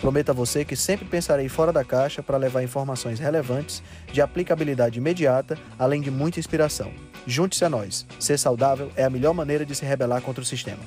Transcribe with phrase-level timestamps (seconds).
[0.00, 3.82] Prometo a você que sempre pensarei fora da caixa para levar informações relevantes,
[4.12, 6.92] de aplicabilidade imediata, além de muita inspiração.
[7.26, 8.06] Junte-se a nós.
[8.20, 10.82] Ser saudável é a melhor maneira de se rebelar contra o sistema.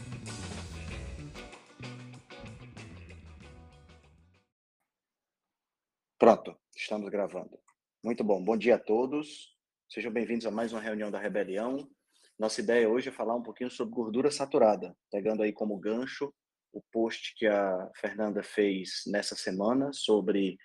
[6.19, 7.57] Pronto, estamos gravando.
[8.03, 8.43] Muito bom.
[8.43, 9.57] Bom dia a todos.
[9.89, 11.89] Sejam bem-vindos a mais uma reunião da Rebelião.
[12.37, 16.31] Nossa ideia hoje é falar um pouquinho sobre gordura saturada, pegando aí como gancho
[16.71, 20.57] o post que a Fernanda fez nessa semana sobre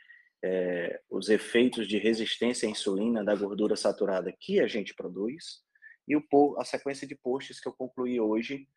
[0.44, 5.62] é, os efeitos de resistência à insulina da gordura saturada que a gente produz
[6.06, 6.22] e o,
[6.58, 8.69] a sequência de posts que eu concluí hoje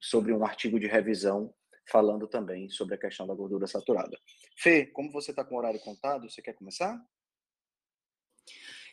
[0.00, 1.52] sobre um artigo de revisão
[1.90, 4.16] falando também sobre a questão da gordura saturada.
[4.56, 7.00] Fê, como você está com o horário contado, você quer começar?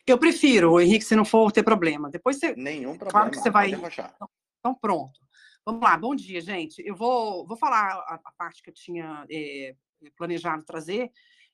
[0.06, 2.10] Eu prefiro, Henrique, se não for ter problema.
[2.10, 2.56] Depois você.
[2.56, 3.10] Nenhum problema.
[3.10, 3.70] Claro que você vai.
[3.70, 5.20] Então, pronto.
[5.64, 6.82] Vamos lá, bom dia, gente.
[6.84, 9.74] Eu vou, vou falar a, a parte que eu tinha é,
[10.16, 11.10] planejado trazer,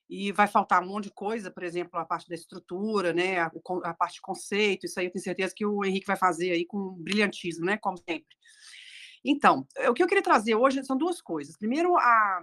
[0.08, 3.50] e vai faltar um monte de coisa, por exemplo, a parte da estrutura, né, a,
[3.84, 6.66] a, parte de conceito, isso aí eu tenho certeza que o Henrique vai fazer aí
[6.66, 8.36] com brilhantismo, né, como sempre.
[9.24, 11.56] Então, o que eu queria trazer hoje são duas coisas.
[11.56, 12.42] Primeiro, a,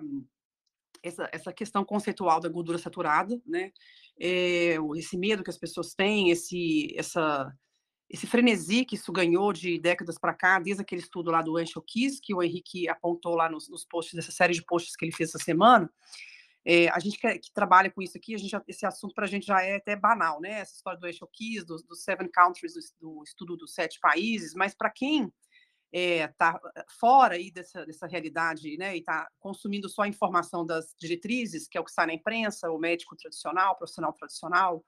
[1.03, 3.71] essa, essa questão conceitual da gordura saturada, né,
[4.19, 7.51] é, esse medo que as pessoas têm, esse, essa
[8.11, 11.81] esse frenesi que isso ganhou de décadas para cá, desde aquele estudo lá do Anshel
[11.81, 15.13] Kiss, que o Henrique apontou lá nos, nos posts, dessa série de posts que ele
[15.13, 15.89] fez essa semana,
[16.65, 18.35] é, a gente que, que, trabalha com isso aqui,
[18.67, 20.59] esse assunto para a gente já é até banal, né?
[20.59, 24.53] Essa história do Anshel Kiss, dos do Seven Countries, do, do, estudo dos sete países,
[24.53, 25.31] mas para quem
[25.91, 30.93] está é, fora aí dessa, dessa realidade, né, e está consumindo só a informação das
[30.99, 34.85] diretrizes, que é o que sai na imprensa, o médico tradicional, o profissional tradicional,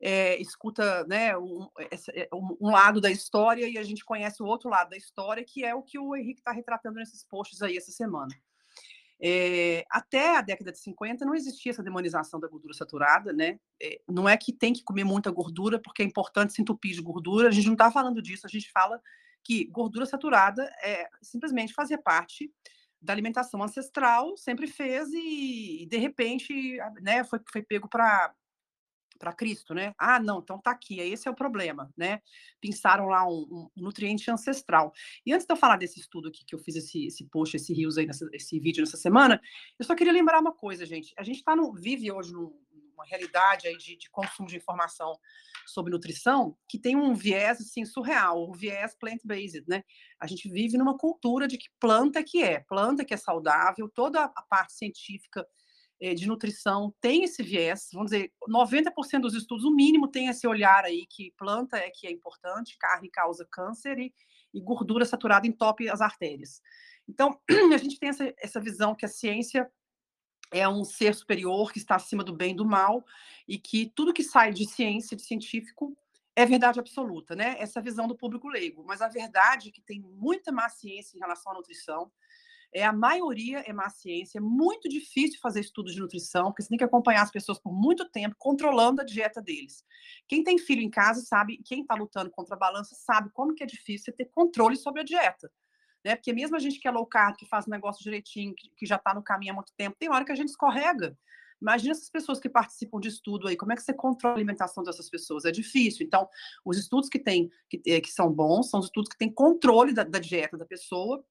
[0.00, 1.68] é, escuta né, um,
[2.60, 5.74] um, lado da história e a gente conhece o outro lado da história, que é
[5.74, 8.34] o que o Henrique está retratando nesses posts aí essa semana.
[9.18, 13.58] É, até a década de 50 não existia essa demonização da gordura saturada, né?
[13.82, 17.00] É, não é que tem que comer muita gordura porque é importante se entupir de
[17.00, 19.00] gordura, a gente não está falando disso, a gente fala
[19.42, 22.52] que gordura saturada é simplesmente fazer parte
[23.00, 28.34] da alimentação ancestral, sempre fez e, de repente né, foi, foi pego para
[29.18, 29.94] para Cristo, né?
[29.98, 32.20] Ah, não, então tá aqui, esse é o problema, né?
[32.60, 34.92] Pensaram lá um, um, nutriente ancestral.
[35.24, 37.72] E antes de eu falar desse estudo aqui, que eu fiz esse, esse post, esse
[37.72, 39.40] rios aí, nessa, esse vídeo nessa semana,
[39.78, 41.12] eu só queria lembrar uma coisa, gente.
[41.18, 45.12] A gente tá no, vive hoje numa realidade aí de, de consumo de informação
[45.66, 49.82] sobre nutrição que tem um viés, assim, surreal, o viés plant-based, né?
[50.20, 54.24] A gente vive numa cultura de que planta que é, planta que é saudável, toda
[54.24, 55.46] a parte científica
[56.00, 60.84] de nutrição tem esse viés, vamos dizer, 90% dos estudos, o mínimo, tem esse olhar
[60.84, 64.14] aí que planta é que é importante, carne causa câncer e,
[64.52, 66.60] e gordura saturada entope as artérias.
[67.08, 67.40] Então,
[67.72, 69.70] a gente tem essa, essa visão que a ciência
[70.52, 73.04] é um ser superior que está acima do bem e do mal
[73.48, 75.96] e que tudo que sai de ciência, de científico,
[76.34, 77.56] é verdade absoluta, né?
[77.58, 78.84] Essa visão do público leigo.
[78.84, 82.12] Mas a verdade é que tem muita má ciência em relação à nutrição,
[82.76, 86.68] é, a maioria é má ciência, é muito difícil fazer estudos de nutrição, porque você
[86.68, 89.82] tem que acompanhar as pessoas por muito tempo, controlando a dieta deles.
[90.28, 93.64] Quem tem filho em casa sabe, quem está lutando contra a balança sabe como que
[93.64, 95.50] é difícil ter controle sobre a dieta.
[96.04, 96.16] Né?
[96.16, 98.84] Porque mesmo a gente que é low carb, que faz o negócio direitinho, que, que
[98.84, 101.16] já está no caminho há muito tempo, tem hora que a gente escorrega.
[101.62, 104.84] Imagina essas pessoas que participam de estudo aí, como é que você controla a alimentação
[104.84, 105.46] dessas pessoas?
[105.46, 106.04] É difícil.
[106.04, 106.28] Então,
[106.62, 109.94] os estudos que tem, que, eh, que são bons, são os estudos que têm controle
[109.94, 111.24] da, da dieta da pessoa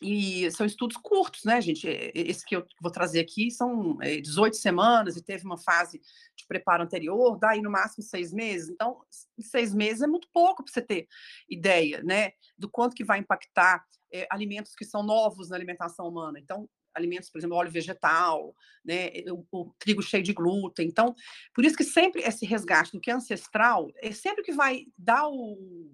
[0.00, 1.86] e são estudos curtos, né, gente?
[2.14, 6.00] Esse que eu vou trazer aqui são 18 é, semanas e teve uma fase
[6.36, 8.68] de preparo anterior, daí no máximo seis meses.
[8.68, 9.00] Então,
[9.40, 11.08] seis meses é muito pouco para você ter
[11.48, 16.38] ideia, né, do quanto que vai impactar é, alimentos que são novos na alimentação humana.
[16.38, 18.54] Então, alimentos, por exemplo, óleo vegetal,
[18.84, 20.86] né, o, o, trigo cheio de glúten.
[20.86, 21.14] Então,
[21.52, 25.28] por isso que sempre esse resgate do que é ancestral é sempre que vai dar
[25.28, 25.90] o,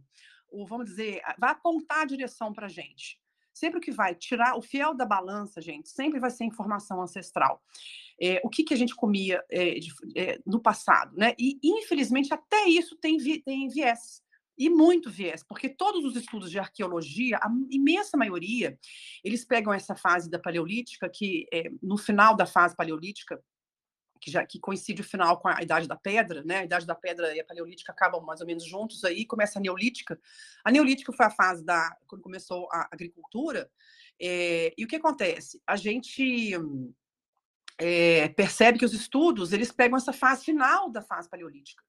[0.51, 3.19] o vamos dizer, vai apontar a direção para a gente
[3.55, 7.63] sempre que vai tirar o fiel da balança, gente, sempre vai ser informação ancestral.
[8.21, 11.35] É, o que, que a gente comia é, de, é, no passado, né?
[11.39, 14.23] E, infelizmente, até isso tem, vi, tem viés.
[14.57, 18.79] E muito viés, porque todos os estudos de arqueologia, a imensa maioria,
[19.25, 21.49] eles pegam essa fase da paleolítica, que
[21.83, 23.43] no final da fase paleolítica,
[24.21, 26.59] que já que coincide o final com a idade da pedra, né?
[26.59, 29.63] A idade da pedra e a paleolítica acabam mais ou menos juntos aí, começa a
[29.63, 30.19] neolítica.
[30.65, 33.71] A neolítica foi a fase da quando começou a agricultura.
[34.21, 35.61] É, e o que acontece?
[35.67, 36.55] A gente
[37.79, 41.83] é, percebe que os estudos eles pegam essa fase final da fase paleolítica.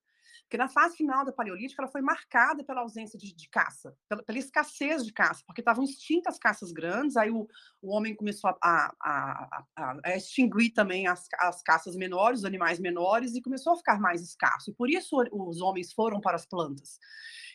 [0.46, 4.22] Porque na fase final da Paleolítica, ela foi marcada pela ausência de, de caça, pela,
[4.22, 7.48] pela, escassez de caça, porque estavam extintas caças grandes, aí o,
[7.82, 8.56] o homem começou a,
[9.02, 13.76] a, a, a extinguir também as, as caças menores, os animais menores, e começou a
[13.76, 14.70] ficar mais escasso.
[14.70, 17.00] E por isso os homens foram para as plantas.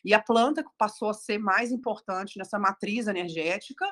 [0.03, 3.85] E a planta passou a ser mais importante nessa matriz energética,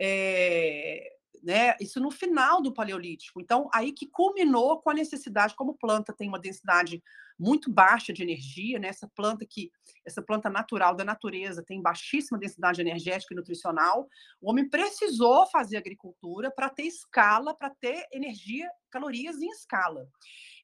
[0.00, 1.76] é, né?
[1.80, 3.40] Isso no final do Paleolítico.
[3.40, 7.02] Então, aí que culminou com a necessidade, como planta tem uma densidade
[7.38, 8.88] muito baixa de energia, né?
[8.88, 9.70] Essa planta que
[10.04, 14.08] essa planta natural da natureza tem baixíssima densidade energética e nutricional.
[14.40, 20.06] O homem precisou fazer agricultura para ter escala, para ter energia, calorias em escala.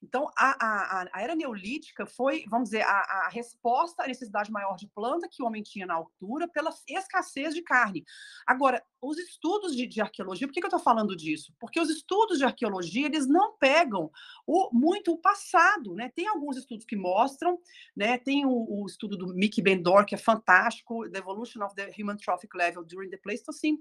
[0.03, 0.57] Então, a,
[1.01, 5.29] a, a era neolítica foi, vamos dizer, a, a, resposta à necessidade maior de planta
[5.31, 8.05] que o homem tinha na altura pela escassez de carne.
[8.47, 11.53] Agora, os estudos de, de arqueologia, por que, que eu estou falando disso?
[11.59, 14.11] Porque os estudos de arqueologia, eles não pegam
[14.47, 16.11] o, muito o passado, né?
[16.15, 17.59] Tem alguns estudos que mostram,
[17.95, 18.17] né?
[18.19, 22.17] Tem o, o estudo do Mickey Bendor, que é fantástico, The Evolution of the Human
[22.17, 23.79] Trophic Level During the Pleistocene,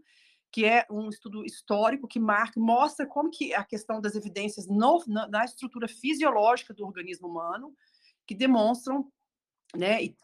[0.51, 5.03] que é um estudo histórico que marca, mostra como que a questão das evidências no,
[5.07, 7.73] na, na, estrutura fisiológica do organismo humano,
[8.25, 9.11] que demonstram,
[9.75, 10.15] né, e,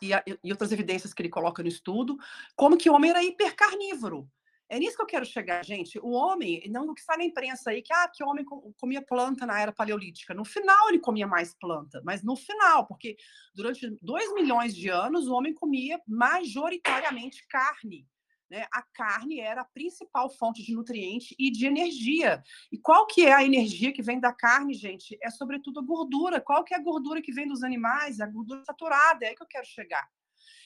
[0.44, 2.18] e, outras evidências que ele coloca no estudo,
[2.56, 4.27] como que o homem era hipercarnívoro.
[4.68, 6.00] É nisso que eu quero chegar, gente.
[6.00, 8.44] O homem, não o que está na imprensa aí, que, ah, que o homem
[8.80, 10.33] comia planta na era paleolítica.
[10.33, 13.16] No final ele comia mais planta, mas no final, porque
[13.54, 18.07] durante dois milhões de anos o homem comia majoritariamente carne.
[18.50, 18.66] Né?
[18.72, 22.44] A carne era a principal fonte de nutriente e de energia.
[22.72, 25.18] E qual que é a energia que vem da carne, gente?
[25.22, 26.40] É sobretudo a gordura.
[26.40, 28.20] Qual que é a gordura que vem dos animais?
[28.20, 29.26] A gordura saturada.
[29.26, 30.08] É aí que eu quero chegar.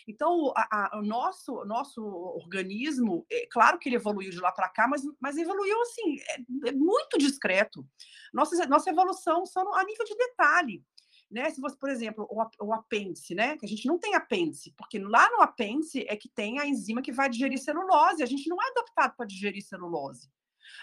[0.07, 4.67] Então, a, a, o nosso, nosso organismo, é claro que ele evoluiu de lá para
[4.67, 7.87] cá, mas, mas evoluiu assim, é, é muito discreto.
[8.33, 10.83] Nossa, nossa evolução são a nível de detalhe
[11.29, 11.49] né?
[11.49, 13.57] Se você, por exemplo, o, o apêndice, né?
[13.57, 17.01] Que a gente não tem apêndice, porque lá no apêndice é que tem a enzima
[17.01, 18.23] que vai digerir celulose.
[18.23, 20.29] A gente não é adaptado para digerir celulose.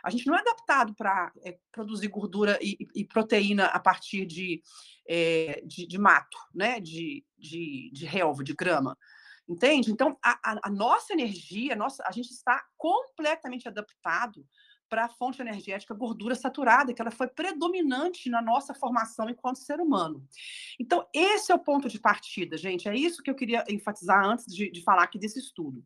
[0.02, 4.62] A gente não é adaptado para é, produzir gordura e, e, proteína a partir de,
[5.08, 6.80] é, de, de, mato, né?
[6.80, 8.96] De, de, de relva, de grama.
[9.48, 9.92] Entende?
[9.92, 14.44] Então, a, a, a nossa energia, a, nossa, a gente está completamente adaptado
[14.88, 19.80] para a fonte energética gordura saturada, que ela foi predominante na nossa formação enquanto ser
[19.80, 20.26] humano.
[20.78, 22.88] Então, esse é o ponto de partida, gente.
[22.88, 25.84] É isso que eu queria enfatizar antes de, de falar aqui desse estudo.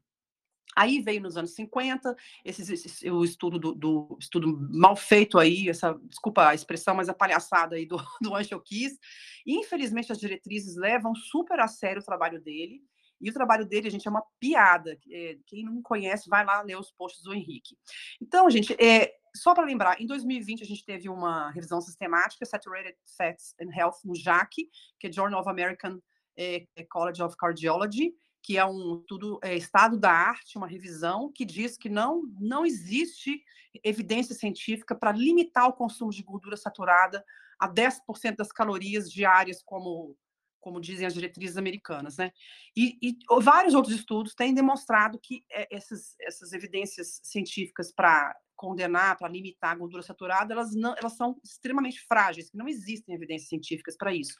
[0.76, 5.68] Aí veio nos anos 50 esse, esse, o estudo do, do, estudo mal feito aí,
[5.68, 8.98] essa desculpa a expressão, mas a palhaçada aí do, do Angel Kiss.
[9.46, 12.82] Infelizmente, as diretrizes levam super a sério o trabalho dele.
[13.20, 14.98] E o trabalho dele, gente, é uma piada.
[15.10, 17.76] É, quem não conhece, vai lá ler os posts do Henrique.
[18.20, 22.96] Então, gente, é, só para lembrar, em 2020 a gente teve uma revisão sistemática, Saturated
[23.16, 24.68] Fats and Health, no JAC,
[24.98, 26.00] que é Journal of American
[26.36, 31.44] é, College of Cardiology, que é um tudo é, estado da arte, uma revisão que
[31.44, 33.42] diz que não não existe
[33.84, 37.24] evidência científica para limitar o consumo de gordura saturada
[37.58, 40.16] a 10% das calorias diárias como
[40.60, 42.32] como dizem as diretrizes americanas, né?
[42.76, 49.16] E, e vários outros estudos têm demonstrado que é, essas, essas evidências científicas para condenar,
[49.16, 53.96] para limitar a gordura saturada, elas, não, elas são extremamente frágeis, não existem evidências científicas
[53.96, 54.38] para isso.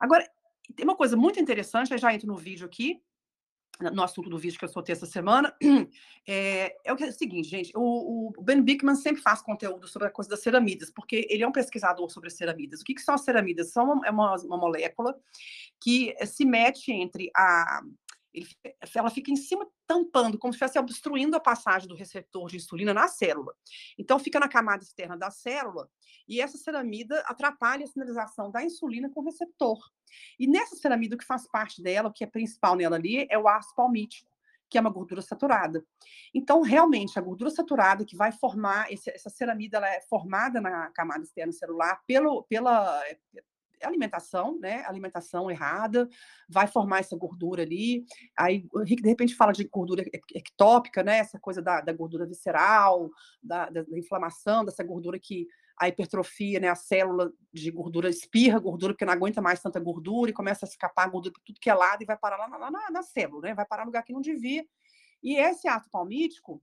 [0.00, 0.28] Agora,
[0.74, 3.00] tem uma coisa muito interessante, eu já entro no vídeo aqui,
[3.92, 5.54] no assunto do vídeo que eu soltei essa semana,
[6.26, 10.10] é, é, é o seguinte, gente, o, o, Ben Bickman sempre faz conteúdo sobre a
[10.10, 12.80] coisa das ceramidas, porque ele é um pesquisador sobre as ceramidas.
[12.80, 13.72] O que, que são as ceramidas?
[13.72, 15.18] São uma, é uma, uma molécula
[15.80, 17.80] que se mete entre a,
[18.32, 18.46] ele,
[18.94, 22.94] ela fica em cima tampando, como se estivesse obstruindo a passagem do receptor de insulina
[22.94, 23.54] na célula.
[23.98, 25.88] Então, fica na camada externa da célula
[26.28, 29.78] e essa ceramida atrapalha a sinalização da insulina com o receptor.
[30.38, 33.38] E nessa ceramida, o que faz parte dela, o que é principal nela ali, é
[33.38, 34.30] o ácido palmítico,
[34.68, 35.84] que é uma gordura saturada.
[36.32, 40.90] Então, realmente, a gordura saturada que vai formar, esse, essa ceramida ela é formada na
[40.90, 43.02] camada externa celular pelo, pela,
[43.82, 44.84] alimentação, né?
[44.86, 46.08] Alimentação errada,
[46.48, 48.04] vai formar essa gordura ali.
[48.36, 51.18] Aí o Henrique, de repente, fala de gordura ectópica, né?
[51.18, 53.10] Essa coisa da, da gordura visceral,
[53.42, 55.46] da, da, inflamação, dessa gordura que
[55.76, 56.68] a hipertrofia, né?
[56.68, 60.68] A célula de gordura espirra gordura porque não aguenta mais tanta gordura e começa a
[60.68, 63.48] escapar gordura por tudo que é lado e vai parar lá lá na, na célula,
[63.48, 63.54] né?
[63.54, 64.64] Vai parar no lugar que não devia.
[65.22, 66.62] E esse ato palmítico,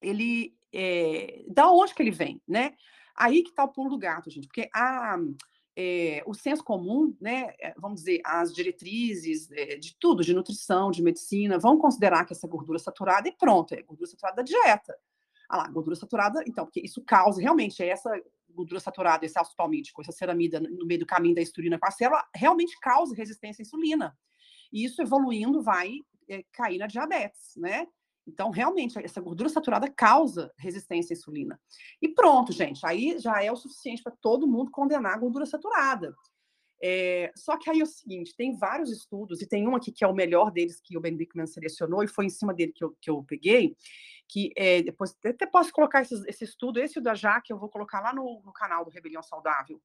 [0.00, 2.74] ele é, da onde que ele vem, né?
[3.14, 5.16] Aí que está o pulo do gato, gente, porque a
[5.80, 10.90] é, o senso comum, né, é, vamos dizer, as diretrizes é, de tudo, de nutrição,
[10.90, 14.98] de medicina, vão considerar que essa gordura saturada e pronto, é gordura saturada da dieta.
[15.48, 18.10] Ah lá, gordura saturada, então, porque isso causa, realmente, é essa
[18.50, 21.92] gordura saturada, esse ácido palmítico, essa ceramida no meio do caminho da insulina com a
[21.92, 24.18] célula, realmente causa resistência à insulina.
[24.72, 27.86] E isso evoluindo vai é, cair na diabetes, né?
[28.28, 31.58] Então, realmente, essa gordura saturada causa resistência à insulina.
[32.00, 36.14] E pronto, gente, aí já é o suficiente para todo mundo condenar a gordura saturada.
[36.82, 40.04] É, só que aí é o seguinte, tem vários estudos, e tem um aqui que
[40.04, 42.84] é o melhor deles que o Ben Bickman selecionou, e foi em cima dele que
[42.84, 43.76] eu, que eu peguei,
[44.28, 48.00] que é, depois até posso colocar esse, esse, estudo, esse da Jaque, eu vou colocar
[48.00, 49.80] lá no, no canal do Rebelião Saudável,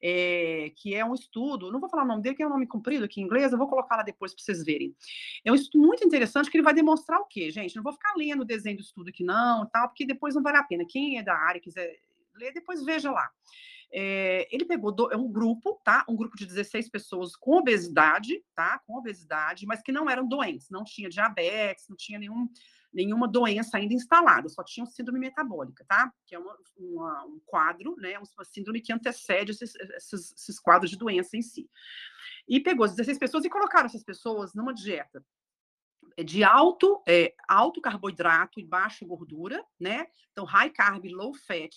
[0.00, 2.66] é, que é um estudo, não vou falar o nome dele, que é um nome
[2.66, 4.94] comprido aqui em inglês, eu vou colocar lá depois para vocês verem.
[5.44, 7.74] É um estudo muito interessante, que ele vai demonstrar o quê, gente?
[7.74, 10.58] Não vou ficar lendo o desenho do estudo aqui não, tal, porque depois não vale
[10.58, 10.84] a pena.
[10.88, 11.98] Quem é da área quiser
[12.38, 13.30] ler, depois veja lá.
[13.90, 16.04] É, ele pegou do, é um grupo, tá?
[16.08, 18.78] Um grupo de 16 pessoas com obesidade, tá?
[18.86, 22.48] Com obesidade, mas que não eram doentes, não tinha diabetes, não tinha nenhum
[22.90, 26.12] nenhuma doença ainda instalada, só tinham síndrome metabólica, tá?
[26.26, 28.18] Que é uma, uma, um quadro, né?
[28.18, 31.68] Uma síndrome que antecede esses, esses, esses quadros de doença em si.
[32.48, 35.22] E pegou as 16 pessoas e colocaram essas pessoas numa dieta
[36.24, 40.06] de alto, é, alto carboidrato e baixa gordura, né?
[40.32, 41.76] Então, high carb, low fat,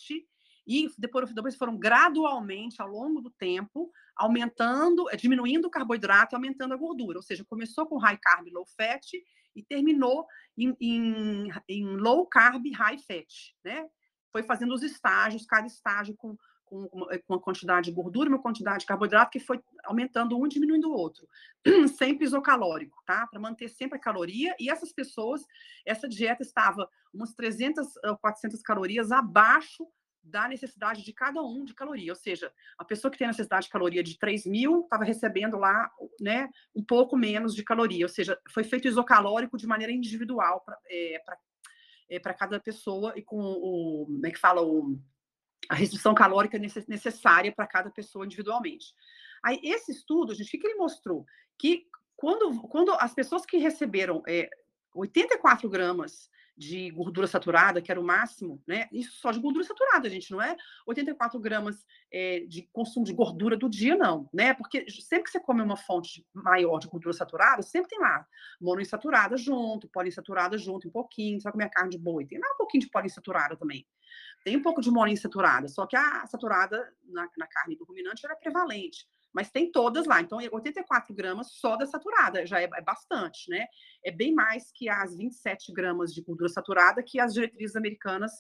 [0.72, 6.74] e depois, depois foram gradualmente, ao longo do tempo, aumentando, diminuindo o carboidrato e aumentando
[6.74, 7.18] a gordura.
[7.18, 9.06] Ou seja, começou com high carb, low fat
[9.54, 10.26] e terminou
[10.58, 13.86] em, em, em low carb, high fat, né?
[14.32, 16.88] Foi fazendo os estágios, cada estágio com, com,
[17.28, 20.90] uma quantidade de gordura e uma quantidade de carboidrato que foi aumentando um e diminuindo
[20.90, 21.28] o outro.
[21.98, 23.28] sempre isocalórico, tá?
[23.28, 24.56] Para manter sempre a caloria.
[24.58, 25.44] E essas pessoas,
[25.86, 27.86] essa dieta estava umas 300,
[28.22, 29.86] 400 calorias abaixo
[30.24, 32.12] da necessidade de cada um de caloria.
[32.12, 35.92] Ou seja, a pessoa que tem necessidade de caloria de 3 mil estava recebendo lá
[36.20, 38.06] né, um pouco menos de caloria.
[38.06, 41.22] Ou seja, foi feito isocalórico de maneira individual para é,
[42.10, 44.06] é, cada pessoa e com o.
[44.06, 44.62] Como é que fala?
[44.62, 45.00] O,
[45.70, 48.94] a restrição calórica necessária para cada pessoa individualmente.
[49.44, 51.26] Aí, esse estudo, gente, o que, ele mostrou?
[51.58, 54.50] Que quando, quando as pessoas que receberam é,
[54.94, 56.30] 84 gramas
[56.62, 58.88] de gordura saturada, que era o máximo, né?
[58.92, 63.58] Isso só de gordura saturada, gente, não é 84 gramas é, de consumo de gordura
[63.58, 64.54] do dia, não, né?
[64.54, 68.28] Porque sempre que você come uma fonte maior de gordura saturada, sempre tem lá
[68.62, 72.84] monoinsaturada junto, poliinsaturada junto, um pouquinho, vai comer carne de boi, tem lá um pouquinho
[72.84, 73.88] de poliinsaturada também.
[74.46, 78.36] Tem um pouco de monoinsaturada, só que a saturada na, na carne do ruminante era
[78.36, 80.22] prevalente mas tem todas lá.
[80.22, 83.66] Então, 84 gramas só da saturada, já é, é, bastante, né?
[84.04, 88.32] É bem mais que as 27 gramas de gordura saturada que as diretrizes americanas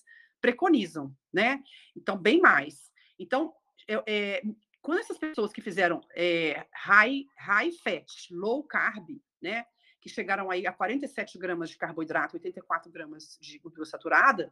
[0.41, 1.61] preconizam, né?
[1.95, 2.91] Então, bem mais.
[3.17, 3.53] Então,
[3.87, 4.41] é, é,
[4.81, 9.09] quando essas pessoas que fizeram é, high, high fat, low carb,
[9.41, 9.65] né?
[10.01, 14.51] Que chegaram aí a 47 gramas de carboidrato, 84 gramas de gordura saturada,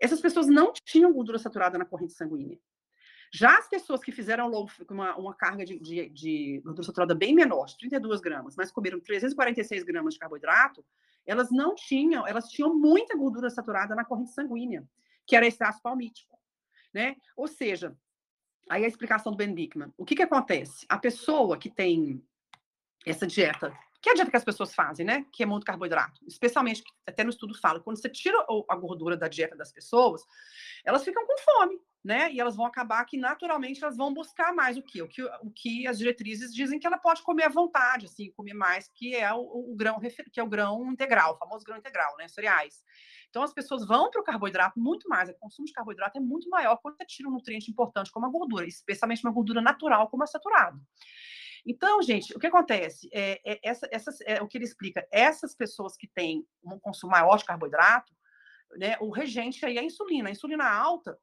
[0.00, 2.58] essas pessoas não tinham gordura saturada na corrente sanguínea.
[3.32, 7.32] Já as pessoas que fizeram low, uma, uma carga de, de, de gordura saturada bem
[7.32, 10.84] menor, de 32 gramas, mas comeram 346 gramas de carboidrato,
[11.24, 14.84] elas não tinham, elas tinham muita gordura saturada na corrente sanguínea,
[15.24, 16.36] que era esse ácido palmítico,
[16.92, 17.14] né?
[17.36, 17.96] Ou seja,
[18.68, 19.92] aí a explicação do Ben Bickman.
[19.96, 20.84] O que que acontece?
[20.88, 22.20] A pessoa que tem
[23.06, 23.72] essa dieta,
[24.02, 25.24] que é a dieta que as pessoas fazem, né?
[25.30, 29.28] Que é muito carboidrato, especialmente, até no estudo fala, quando você tira a gordura da
[29.28, 30.24] dieta das pessoas,
[30.84, 32.32] elas ficam com fome, né?
[32.32, 35.02] E elas vão acabar que naturalmente elas vão buscar mais o que?
[35.02, 38.54] O que, o que as diretrizes dizem que ela pode comer à vontade, assim, comer
[38.54, 42.16] mais, que é o, o grão que é o grão integral, o famoso grão integral,
[42.16, 42.26] né?
[42.28, 42.82] Cereais.
[43.28, 46.48] Então as pessoas vão para o carboidrato muito mais, o consumo de carboidrato é muito
[46.48, 50.24] maior quando você tira um nutriente importante como a gordura, especialmente uma gordura natural como
[50.24, 50.78] a saturada.
[51.64, 53.08] Então, gente, o que acontece?
[53.12, 53.88] É, é, essa,
[54.24, 55.06] é o que ele explica.
[55.12, 58.12] Essas pessoas que têm um consumo maior de carboidrato,
[58.76, 60.28] né, o regente aí é a insulina.
[60.28, 61.18] A insulina alta,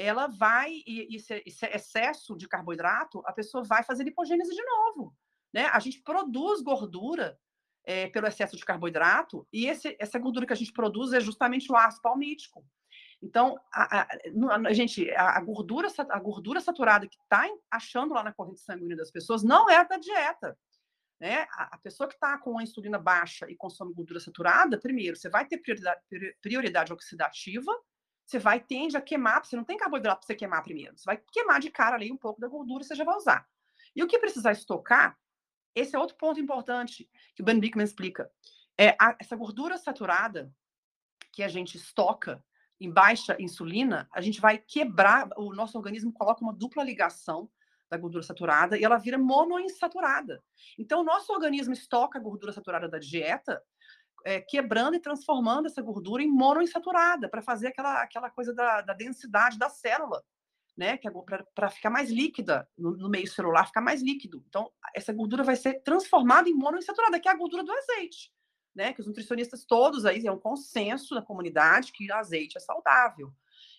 [0.00, 5.14] ela vai, e esse, excesso de carboidrato, a pessoa vai fazer lipogênese de novo.
[5.52, 5.66] Né?
[5.66, 7.38] A gente produz gordura
[7.84, 11.70] é, pelo excesso de carboidrato, e esse, essa gordura que a gente produz é justamente
[11.70, 12.64] o ácido palmítico.
[13.22, 14.08] Então, a, a,
[14.68, 19.10] a, gente, a, gordura, a gordura saturada que está achando lá na corrente sanguínea das
[19.10, 20.56] pessoas não é da dieta.
[21.20, 21.46] Né?
[21.52, 25.46] A, pessoa que está com a insulina baixa e consome gordura saturada, primeiro, você vai
[25.46, 26.00] ter prioridade,
[26.40, 27.70] prioridade oxidativa,
[28.30, 31.16] você vai tende a queimar, você não tem carboidrato para você queimar primeiro, você vai
[31.16, 33.44] queimar de cara ali um pouco da gordura, você já vai usar.
[33.94, 35.18] E o que precisar estocar,
[35.74, 38.30] esse é outro ponto importante que o Ben Bickman explica.
[38.78, 40.54] É a, essa gordura saturada
[41.32, 42.44] que a gente estoca
[42.80, 47.50] em baixa insulina, a gente vai quebrar, o nosso organismo coloca uma dupla ligação
[47.90, 50.42] da gordura saturada e ela vira monoinsaturada.
[50.78, 53.60] Então, o nosso organismo estoca a gordura saturada da dieta,
[54.24, 58.92] é, quebrando e transformando essa gordura em monoinsaturada, para fazer aquela, aquela coisa da, da
[58.92, 60.22] densidade da célula
[60.80, 60.96] né?
[60.96, 61.10] Que é
[61.54, 64.42] para ficar mais líquida no, no, meio celular, ficar mais líquido.
[64.48, 68.32] Então, essa gordura vai ser transformada em monoinsaturada, que é a gordura do azeite,
[68.74, 68.94] né?
[68.94, 73.30] Que os nutricionistas todos aí é um consenso da comunidade que azeite é saudável.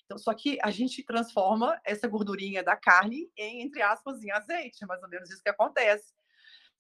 [0.06, 4.84] Então, só que a gente transforma essa gordurinha da carne em, entre aspas, em azeite,
[4.84, 6.14] é mais ou menos isso que acontece.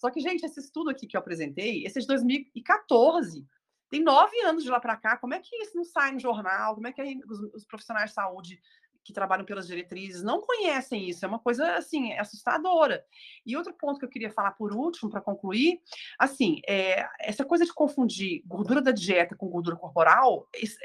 [0.01, 3.45] Só que, gente, esse estudo aqui que eu apresentei, esse é de 2014,
[3.87, 6.73] tem nove anos de lá para cá, como é que isso não sai no jornal?
[6.73, 8.59] Como é que os, os profissionais de saúde
[9.03, 13.05] que trabalham pelas diretrizes não conhecem isso, é uma coisa assim assustadora.
[13.45, 15.79] E outro ponto que eu queria falar por último para concluir,
[16.17, 20.77] assim, é, essa coisa de confundir gordura da dieta com gordura corporal, isso,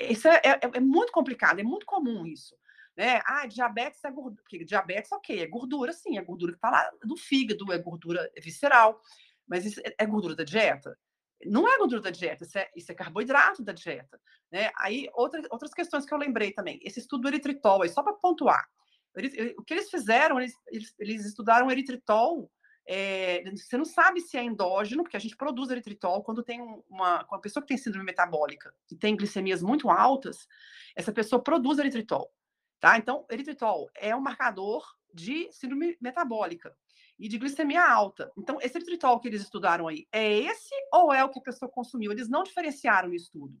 [0.00, 2.56] isso é, é, é, muito complicado, é muito comum isso.
[2.96, 3.20] Né?
[3.26, 4.42] Ah, diabetes é gordura.
[4.42, 8.30] Porque diabetes, ok, é gordura, sim, é gordura que está lá do fígado, é gordura
[8.40, 9.00] visceral.
[9.46, 10.96] Mas isso é, é gordura da dieta?
[11.46, 14.20] não é gordura da dieta, isso é, isso é carboidrato da dieta.
[14.50, 14.70] Né?
[14.78, 16.80] Aí, outra, outras questões que eu lembrei também.
[16.82, 18.66] Esse estudo do eritritol, aí, só para pontuar.
[19.56, 22.50] O que eles fizeram, eles, eles, eles estudaram eritritol.
[22.86, 27.24] É, você não sabe se é endógeno, porque a gente produz eritritol quando tem uma,
[27.26, 30.46] uma pessoa que tem síndrome metabólica e tem glicemias muito altas,
[30.94, 32.30] essa pessoa produz eritritol.
[32.80, 32.98] Tá?
[32.98, 36.76] Então, eritritol é um marcador de síndrome metabólica
[37.18, 38.30] e de glicemia alta.
[38.36, 41.70] Então, esse eritritol que eles estudaram aí, é esse ou é o que a pessoa
[41.70, 42.12] consumiu?
[42.12, 43.56] Eles não diferenciaram no estudo.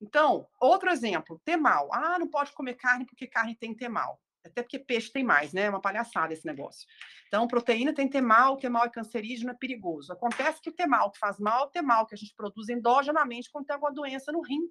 [0.00, 1.88] Então, outro exemplo, temal.
[1.92, 4.20] Ah, não pode comer carne porque carne tem temal.
[4.44, 5.62] Até porque peixe tem mais, né?
[5.62, 6.86] É uma palhaçada esse negócio.
[7.28, 10.12] Então, proteína tem temal, temal é cancerígeno, é perigoso.
[10.12, 13.50] Acontece que o temal que faz mal é o temal que a gente produz endogenamente
[13.50, 14.62] quando tem alguma doença no rim.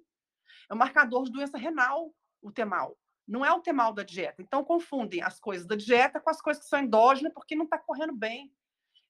[0.68, 2.96] É um marcador de doença renal, o temal
[3.30, 4.42] não é o temal da dieta.
[4.42, 7.78] Então, confundem as coisas da dieta com as coisas que são endógenas, porque não está
[7.78, 8.52] correndo bem.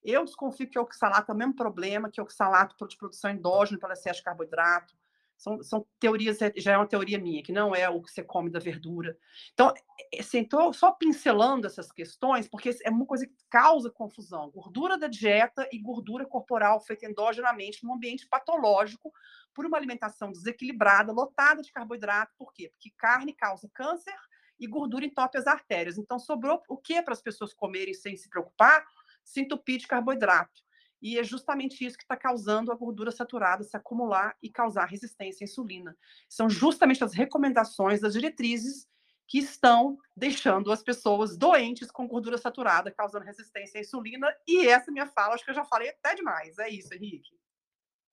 [0.04, 3.78] Eu desconfio que o oxalato é o mesmo problema, que o oxalato de produção endógena
[3.78, 4.94] pelo excesso de carboidrato,
[5.40, 8.22] são, são teorias, é, já é uma teoria minha, que não é o que você
[8.22, 9.16] come da verdura.
[9.54, 9.72] Então,
[10.18, 14.50] assim, estou só pincelando essas questões, porque é uma coisa que causa confusão.
[14.50, 19.10] Gordura da dieta e gordura corporal feita endogenamente num ambiente patológico
[19.54, 22.34] por uma alimentação desequilibrada, lotada de carboidrato.
[22.36, 22.68] Por quê?
[22.68, 24.14] Porque carne causa câncer
[24.58, 25.96] e gordura entope as artérias.
[25.96, 28.84] Então, sobrou o que para as pessoas comerem sem se preocupar?
[29.24, 30.60] Se entupir de carboidrato.
[31.00, 35.44] E é justamente isso que está causando a gordura saturada se acumular e causar resistência
[35.44, 35.96] à insulina.
[36.28, 38.88] São justamente as recomendações das diretrizes
[39.26, 44.26] que estão deixando as pessoas doentes com gordura saturada, causando resistência à insulina.
[44.46, 46.58] E essa minha fala, acho que eu já falei até demais.
[46.58, 47.38] É isso, Henrique.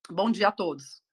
[0.10, 1.04] Bom dia a todos.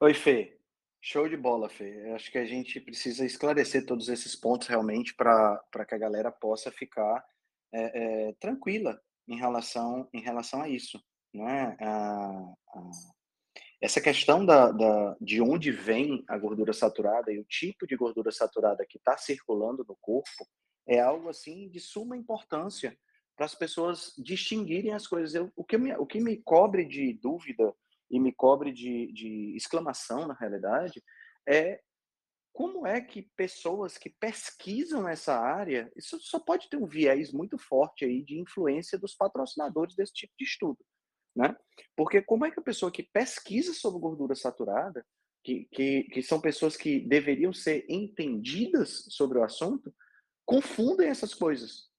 [0.00, 0.58] Oi, Fê.
[1.00, 2.10] Show de bola, Fê.
[2.10, 6.70] Acho que a gente precisa esclarecer todos esses pontos realmente para que a galera possa
[6.70, 7.24] ficar
[7.72, 11.02] é, é, tranquila em relação, em relação a isso.
[11.34, 11.76] Né?
[11.80, 12.90] A, a,
[13.80, 18.32] essa questão da, da, de onde vem a gordura saturada e o tipo de gordura
[18.32, 20.46] saturada que está circulando no corpo
[20.86, 22.96] é algo assim de suma importância
[23.36, 25.34] para as pessoas distinguirem as coisas.
[25.34, 27.74] Eu, o, que me, o que me cobre de dúvida
[28.10, 31.02] e me cobre de, de exclamação, na realidade,
[31.46, 31.80] é
[32.56, 37.58] como é que pessoas que pesquisam essa área, isso só pode ter um viés muito
[37.58, 40.78] forte aí de influência dos patrocinadores desse tipo de estudo,
[41.36, 41.54] né?
[41.94, 45.04] Porque como é que a pessoa que pesquisa sobre gordura saturada,
[45.44, 49.94] que, que, que são pessoas que deveriam ser entendidas sobre o assunto,
[50.46, 51.90] confundem essas coisas,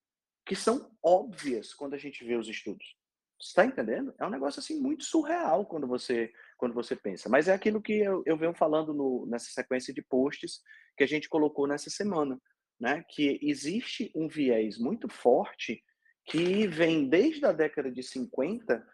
[0.43, 2.97] que são óbvias quando a gente vê os estudos.
[3.39, 4.11] Está entendendo?
[4.19, 7.29] É um negócio assim muito surreal quando você quando você pensa.
[7.29, 10.61] Mas é aquilo que eu, eu venho falando no, nessa sequência de posts
[10.97, 12.39] que a gente colocou nessa semana,
[12.79, 13.03] né?
[13.09, 15.83] Que existe um viés muito forte
[16.25, 18.85] que vem desde a década de 50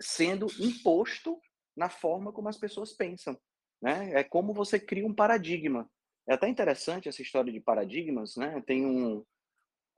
[0.00, 1.40] sendo imposto
[1.76, 3.36] na forma como as pessoas pensam,
[3.82, 4.12] né?
[4.12, 5.90] É como você cria um paradigma.
[6.28, 8.62] É até interessante essa história de paradigmas, né?
[8.66, 9.24] Tem um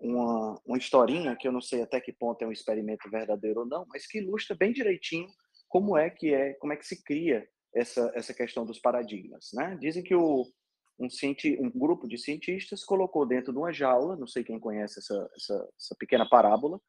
[0.00, 3.66] uma, uma historinha que eu não sei até que ponto é um experimento verdadeiro ou
[3.66, 5.28] não, mas que ilustra bem direitinho
[5.68, 9.76] como é que é, como é que se cria essa essa questão dos paradigmas, né?
[9.80, 10.46] Dizem que o
[10.98, 11.06] um,
[11.60, 15.68] um grupo de cientistas colocou dentro de uma jaula, não sei quem conhece essa, essa,
[15.78, 16.80] essa pequena parábola,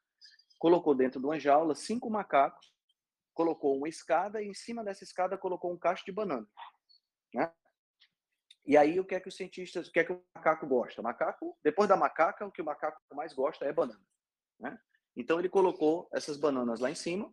[0.58, 2.72] colocou dentro de uma jaula cinco macacos,
[3.32, 6.46] colocou uma escada e em cima dessa escada colocou um cacho de banana,
[7.32, 7.52] né?
[8.66, 11.00] E aí, o que é que os cientistas, o que é que o macaco gosta?
[11.00, 14.00] O macaco, depois da macaca, o que o macaco mais gosta é banana.
[14.60, 14.78] Né?
[15.16, 17.32] Então, ele colocou essas bananas lá em cima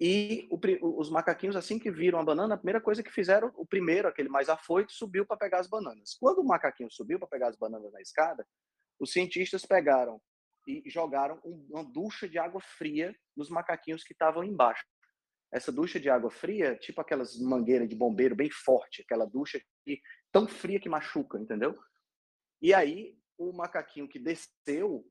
[0.00, 3.64] e o, os macaquinhos, assim que viram a banana, a primeira coisa que fizeram, o
[3.64, 6.16] primeiro, aquele mais afoito, subiu para pegar as bananas.
[6.18, 8.46] Quando o macaquinho subiu para pegar as bananas na escada,
[8.98, 10.20] os cientistas pegaram
[10.66, 14.84] e jogaram uma ducha de água fria nos macaquinhos que estavam embaixo.
[15.52, 20.00] Essa ducha de água fria, tipo aquelas mangueiras de bombeiro bem forte, aquela ducha que,
[20.32, 21.78] tão fria que machuca, entendeu?
[22.60, 25.06] E aí o macaquinho que desceu,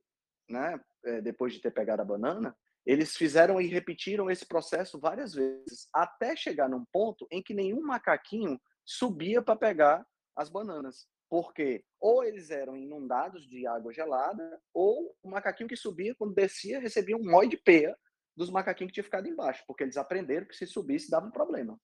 [0.49, 5.33] né, é, depois de ter pegado a banana, eles fizeram e repetiram esse processo várias
[5.33, 11.07] vezes, até chegar num ponto em que nenhum macaquinho subia para pegar as bananas.
[11.29, 16.79] Porque ou eles eram inundados de água gelada, ou o macaquinho que subia, quando descia,
[16.79, 17.97] recebia um mói de peia
[18.35, 21.79] dos macaquinhos que tinha ficado embaixo, porque eles aprenderam que se subisse dava um problema.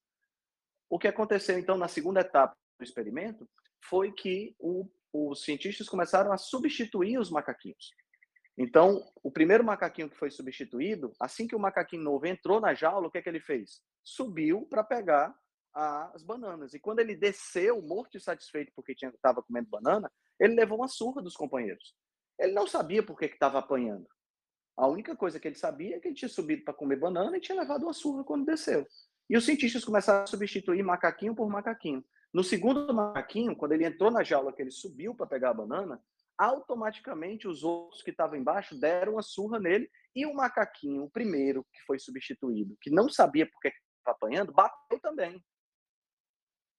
[0.89, 3.47] O que aconteceu, então, na segunda etapa do experimento
[3.85, 7.91] foi que o, os cientistas começaram a substituir os macaquinhos.
[8.62, 13.08] Então, o primeiro macaquinho que foi substituído, assim que o macaquinho novo entrou na jaula,
[13.08, 13.82] o que, é que ele fez?
[14.04, 15.34] Subiu para pegar
[15.74, 16.74] as bananas.
[16.74, 21.22] E quando ele desceu, morto e satisfeito porque estava comendo banana, ele levou uma surra
[21.22, 21.95] dos companheiros.
[22.38, 24.06] Ele não sabia por que estava apanhando.
[24.76, 27.41] A única coisa que ele sabia é que ele tinha subido para comer banana e
[27.41, 28.86] tinha levado uma surra quando desceu.
[29.30, 32.04] E os cientistas começaram a substituir macaquinho por macaquinho.
[32.34, 36.02] No segundo macaquinho, quando ele entrou na jaula, que ele subiu para pegar a banana,
[36.39, 41.65] automaticamente os outros que estavam embaixo deram uma surra nele e o macaquinho, o primeiro
[41.65, 45.43] que foi substituído, que não sabia por que estava apanhando, bateu também.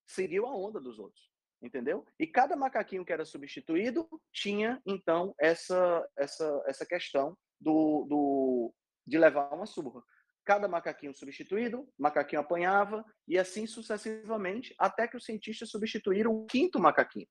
[0.07, 1.29] Seguiu a onda dos outros,
[1.61, 2.03] entendeu?
[2.19, 8.73] E cada macaquinho que era substituído tinha então essa essa essa questão do, do
[9.05, 10.01] de levar uma surra.
[10.43, 16.79] Cada macaquinho substituído, macaquinho apanhava e assim sucessivamente, até que os cientistas substituíram o quinto
[16.79, 17.27] macaquinho.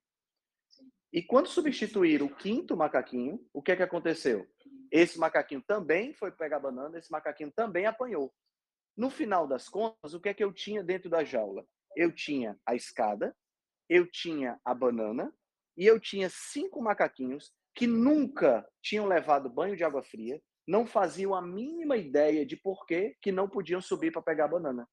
[1.11, 4.47] E quando substituíram o quinto macaquinho, o que é que aconteceu?
[4.91, 8.33] Esse macaquinho também foi pegar banana, esse macaquinho também apanhou.
[8.95, 11.65] No final das contas, o que é que eu tinha dentro da jaula?
[11.95, 13.35] Eu tinha a escada,
[13.89, 15.33] eu tinha a banana
[15.77, 21.33] e eu tinha cinco macaquinhos que nunca tinham levado banho de água fria, não faziam
[21.33, 24.87] a mínima ideia de por que, que não podiam subir para pegar a banana,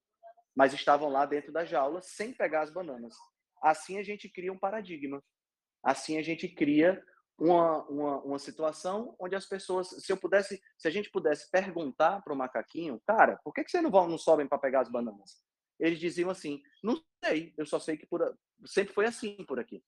[0.55, 3.15] mas estavam lá dentro da jaula sem pegar as bananas.
[3.61, 5.21] Assim a gente cria um paradigma.
[5.83, 7.03] Assim a gente cria
[7.37, 12.21] uma, uma, uma situação onde as pessoas, se eu pudesse, se a gente pudesse perguntar
[12.21, 14.91] para o macaquinho, cara, por que, que vocês não vão, não sobem para pegar as
[14.91, 15.41] bananas?
[15.79, 19.81] Eles diziam assim, não sei, eu só sei que por, sempre foi assim por aqui.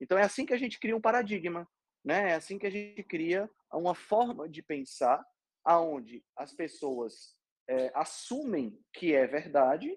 [0.00, 1.68] Então é assim que a gente cria um paradigma,
[2.02, 2.30] né?
[2.30, 5.24] É assim que a gente cria uma forma de pensar
[5.62, 7.36] aonde as pessoas
[7.68, 9.96] é, assumem que é verdade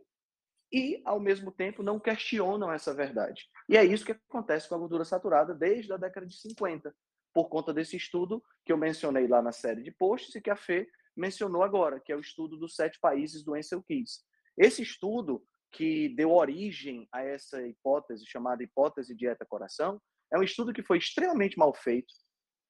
[0.71, 3.49] e, ao mesmo tempo, não questionam essa verdade.
[3.69, 6.93] E é isso que acontece com a gordura saturada desde a década de 50,
[7.33, 10.55] por conta desse estudo que eu mencionei lá na série de posts e que a
[10.55, 14.23] Fê mencionou agora, que é o estudo dos sete países do Ansel Keys.
[14.57, 20.01] Esse estudo, que deu origem a essa hipótese, chamada hipótese dieta-coração,
[20.31, 22.13] é um estudo que foi extremamente mal feito.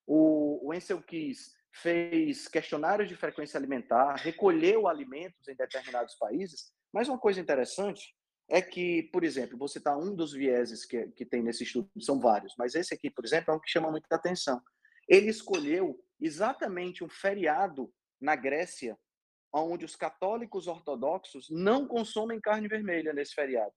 [0.05, 7.07] O, o Ansel Keys fez questionários de frequência alimentar, recolheu alimentos em determinados países mas
[7.07, 8.15] uma coisa interessante
[8.49, 12.19] é que, por exemplo, vou citar um dos vieses que, que tem nesse estudo, são
[12.19, 14.61] vários, mas esse aqui, por exemplo, é um que chama muita atenção.
[15.07, 18.97] Ele escolheu exatamente um feriado na Grécia,
[19.53, 23.73] onde os católicos ortodoxos não consomem carne vermelha nesse feriado.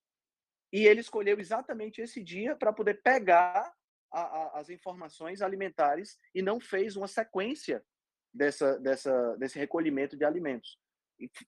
[0.72, 3.72] E ele escolheu exatamente esse dia para poder pegar
[4.12, 7.84] a, a, as informações alimentares e não fez uma sequência
[8.32, 10.78] dessa, dessa, desse recolhimento de alimentos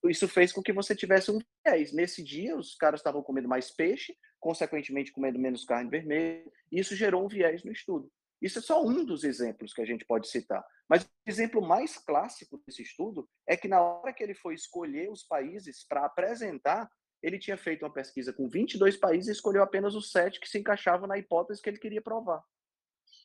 [0.09, 1.93] isso fez com que você tivesse um viés.
[1.93, 6.97] Nesse dia, os caras estavam comendo mais peixe, consequentemente comendo menos carne vermelha, e isso
[6.97, 8.11] gerou um viés no estudo.
[8.41, 10.65] Isso é só um dos exemplos que a gente pode citar.
[10.89, 15.11] Mas o exemplo mais clássico desse estudo é que na hora que ele foi escolher
[15.11, 16.91] os países para apresentar,
[17.23, 20.59] ele tinha feito uma pesquisa com 22 países e escolheu apenas os sete que se
[20.59, 22.43] encaixavam na hipótese que ele queria provar.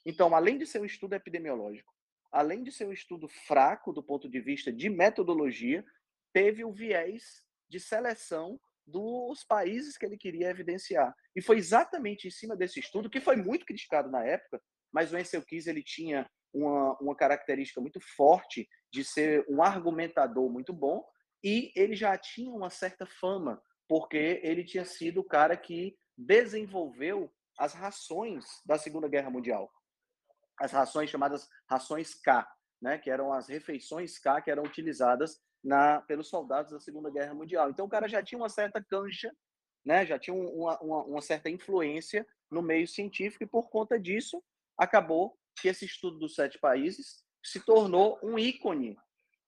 [0.05, 1.91] Então, além de ser um estudo epidemiológico,
[2.31, 5.83] além de ser um estudo fraco do ponto de vista de metodologia,
[6.38, 11.12] teve o viés de seleção dos países que ele queria evidenciar.
[11.36, 14.62] E foi exatamente em cima desse estudo, que foi muito criticado na época,
[14.93, 20.47] mas o Ansel Keys ele tinha uma, uma característica muito forte de ser um argumentador
[20.47, 21.04] muito bom,
[21.43, 27.34] e ele já tinha uma certa fama, porque ele tinha sido o cara que desenvolveu
[27.58, 29.71] as rações da Segunda Guerra Mundial.
[30.60, 32.47] As rações chamadas rações K,
[32.80, 37.34] né, que eram as refeições K que eram utilizadas na, pelos soldados da Segunda Guerra
[37.34, 37.70] Mundial.
[37.70, 39.36] Então o cara já tinha uma certa cancha,
[39.86, 40.06] né?
[40.06, 44.43] já tinha uma, uma, uma certa influência no meio científico e por conta disso
[44.78, 48.98] acabou que esse estudo dos sete países se tornou um ícone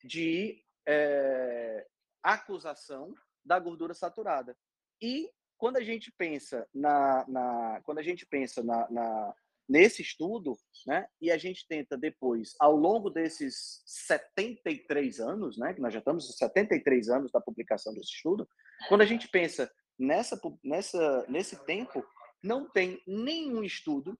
[0.03, 1.85] de é,
[2.23, 4.57] acusação da gordura saturada.
[5.01, 9.35] E quando a gente pensa na, na quando a gente pensa na, na,
[9.69, 15.81] nesse estudo, né, e a gente tenta depois, ao longo desses 73 anos, né, que
[15.81, 18.49] nós já estamos 73 anos da publicação desse estudo,
[18.87, 22.03] quando a gente pensa nessa, nessa, nesse tempo,
[22.41, 24.17] não tem nenhum estudo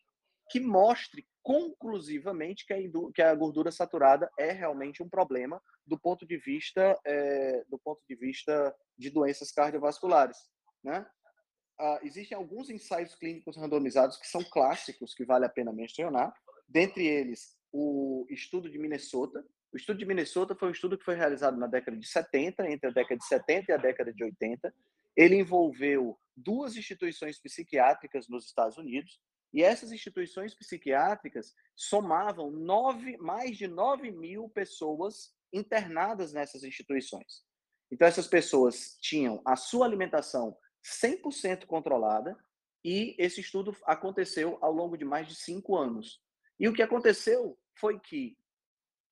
[0.50, 2.78] que mostre conclusivamente que a,
[3.14, 8.04] que a gordura saturada é realmente um problema do ponto de vista é, do ponto
[8.08, 10.38] de vista de doenças cardiovasculares,
[10.84, 11.08] né?
[11.80, 16.34] Uh, existem alguns ensaios clínicos randomizados que são clássicos que vale a pena mencionar,
[16.68, 19.46] dentre eles o estudo de Minnesota.
[19.72, 22.90] O estudo de Minnesota foi um estudo que foi realizado na década de 70, entre
[22.90, 24.74] a década de 70 e a década de 80.
[25.16, 29.20] Ele envolveu duas instituições psiquiátricas nos Estados Unidos,
[29.54, 37.44] e essas instituições psiquiátricas somavam nove, mais de 9 mil pessoas internadas nessas instituições.
[37.92, 42.38] Então, essas pessoas tinham a sua alimentação 100% controlada
[42.84, 46.22] e esse estudo aconteceu ao longo de mais de cinco anos.
[46.60, 48.38] E o que aconteceu foi que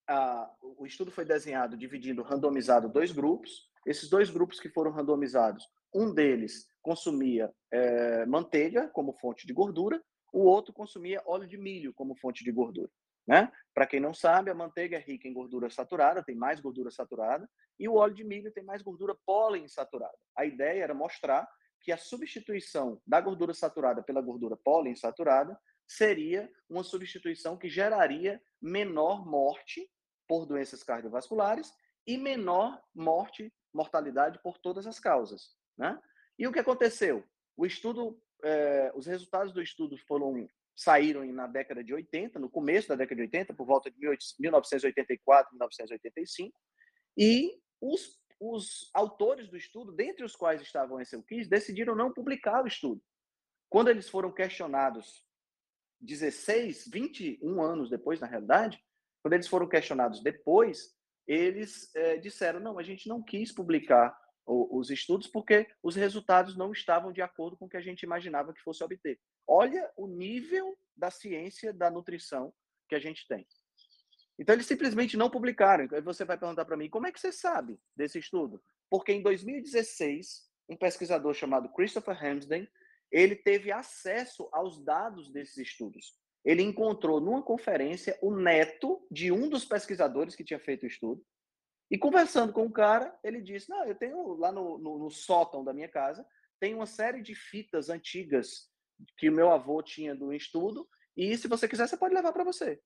[0.07, 3.69] ah, o estudo foi desenhado dividindo, randomizado, dois grupos.
[3.85, 10.01] Esses dois grupos que foram randomizados, um deles consumia é, manteiga como fonte de gordura
[10.31, 12.89] o outro consumia óleo de milho como fonte de gordura.
[13.25, 13.51] Né?
[13.73, 17.49] Para quem não sabe, a manteiga é rica em gordura saturada, tem mais gordura saturada,
[17.77, 20.17] e o óleo de milho tem mais gordura poliinsaturada.
[20.35, 21.47] A ideia era mostrar
[21.81, 29.25] que a substituição da gordura saturada pela gordura poliinsaturada seria uma substituição que geraria menor
[29.25, 29.89] morte
[30.27, 31.73] por doenças cardiovasculares
[32.05, 35.55] e menor morte, mortalidade por todas as causas.
[35.77, 35.97] Né?
[36.37, 37.23] E o que aconteceu?
[37.55, 42.87] O estudo é, os resultados do estudo foram saíram na década de 80, no começo
[42.87, 43.97] da década de 80, por volta de
[44.39, 46.55] 1984, 1985,
[47.17, 52.63] e os, os autores do estudo, dentre os quais estavam Ansel Keys, decidiram não publicar
[52.63, 53.01] o estudo.
[53.69, 55.25] Quando eles foram questionados
[55.99, 58.81] 16, 21 anos depois, na realidade,
[59.21, 60.95] quando eles foram questionados depois,
[61.27, 64.17] eles é, disseram: não, a gente não quis publicar
[64.49, 68.53] os estudos porque os resultados não estavam de acordo com o que a gente imaginava
[68.53, 69.19] que fosse obter.
[69.45, 72.53] Olha o nível da ciência da nutrição
[72.87, 73.45] que a gente tem.
[74.39, 75.87] Então, eles simplesmente não publicaram.
[75.91, 78.61] Aí você vai perguntar para mim, como é que você sabe desse estudo?
[78.89, 82.67] Porque em 2016, um pesquisador chamado Christopher Hamsden,
[83.11, 86.15] ele teve acesso aos dados desses estudos.
[86.43, 91.25] Ele encontrou numa conferência o neto de um dos pesquisadores que tinha feito o estudo,
[91.89, 95.63] e conversando com o cara, ele disse: Não, eu tenho lá no, no, no, sótão
[95.63, 96.25] da minha casa,
[96.59, 98.69] tem uma série de fitas antigas
[99.17, 102.43] que o meu avô tinha do estudo, e se você quiser, você pode levar para
[102.43, 102.81] você.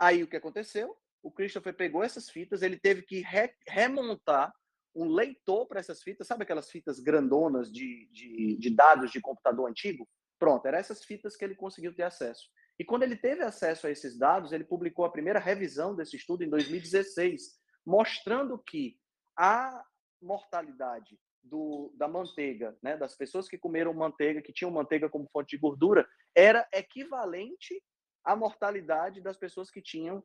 [0.00, 0.96] Aí o que aconteceu?
[1.22, 4.50] O Christopher pegou essas fitas, ele teve que re, remontar
[4.94, 9.68] um leitor para essas fitas, sabe aquelas fitas grandonas de, de, de dados de computador
[9.68, 10.08] antigo?
[10.38, 12.48] Pronto, eram essas fitas que ele conseguiu ter acesso.
[12.78, 16.42] E quando ele teve acesso a esses dados, ele publicou a primeira revisão desse estudo
[16.42, 18.98] em 2016 mostrando que
[19.36, 19.84] a
[20.20, 25.56] mortalidade do, da manteiga, né, das pessoas que comeram manteiga, que tinham manteiga como fonte
[25.56, 27.82] de gordura, era equivalente
[28.24, 30.22] à mortalidade das pessoas que tinham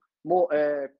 [0.51, 0.91] é,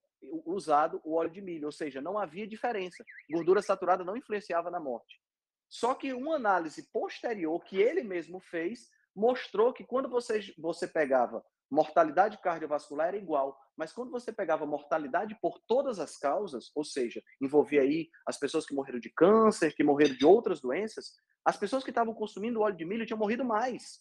[0.44, 3.04] usado o óleo de milho, ou seja, não havia diferença.
[3.30, 5.20] Gordura saturada não influenciava na morte.
[5.68, 11.44] Só que uma análise posterior que ele mesmo fez mostrou que quando você, você pegava
[11.70, 17.20] mortalidade cardiovascular era igual, mas quando você pegava mortalidade por todas as causas, ou seja,
[17.40, 21.12] envolvia aí as pessoas que morreram de câncer, que morreram de outras doenças,
[21.44, 24.00] as pessoas que estavam consumindo óleo de milho tinham morrido mais.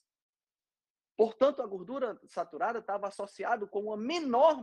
[1.17, 4.62] Portanto, a gordura saturada estava associado com uma menor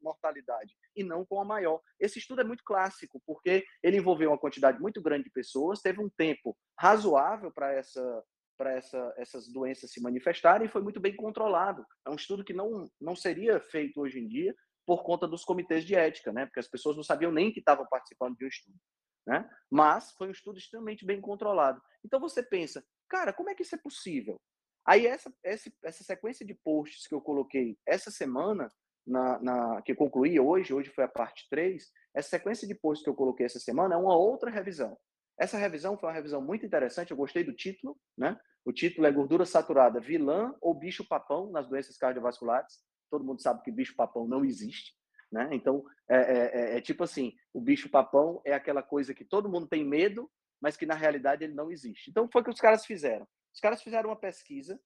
[0.00, 1.80] mortalidade e não com a maior.
[1.98, 6.00] Esse estudo é muito clássico, porque ele envolveu uma quantidade muito grande de pessoas, teve
[6.00, 8.24] um tempo razoável para essa
[8.56, 11.84] para essa, essas doenças se manifestarem e foi muito bem controlado.
[12.06, 14.54] É um estudo que não, não seria feito hoje em dia
[14.86, 16.46] por conta dos comitês de ética, né?
[16.46, 18.78] Porque as pessoas não sabiam nem que estavam participando de um estudo,
[19.26, 19.46] né?
[19.70, 21.82] Mas foi um estudo extremamente bem controlado.
[22.04, 24.40] Então você pensa, cara, como é que isso é possível?
[24.86, 28.70] Aí essa, essa, essa sequência de posts que eu coloquei essa semana,
[29.06, 33.10] na, na, que concluí hoje, hoje foi a parte 3, essa sequência de posts que
[33.10, 34.96] eu coloquei essa semana é uma outra revisão.
[35.38, 38.38] Essa revisão foi uma revisão muito interessante, eu gostei do título, né?
[38.64, 42.80] O título é Gordura Saturada, Vilã ou Bicho-Papão nas Doenças Cardiovasculares.
[43.10, 44.92] Todo mundo sabe que bicho-papão não existe,
[45.30, 45.48] né?
[45.52, 49.68] Então, é, é, é, é tipo assim, o bicho-papão é aquela coisa que todo mundo
[49.68, 50.28] tem medo,
[50.60, 52.10] mas que na realidade ele não existe.
[52.10, 53.28] Então, foi o que os caras fizeram.
[53.56, 54.78] Os caras fizeram uma pesquisa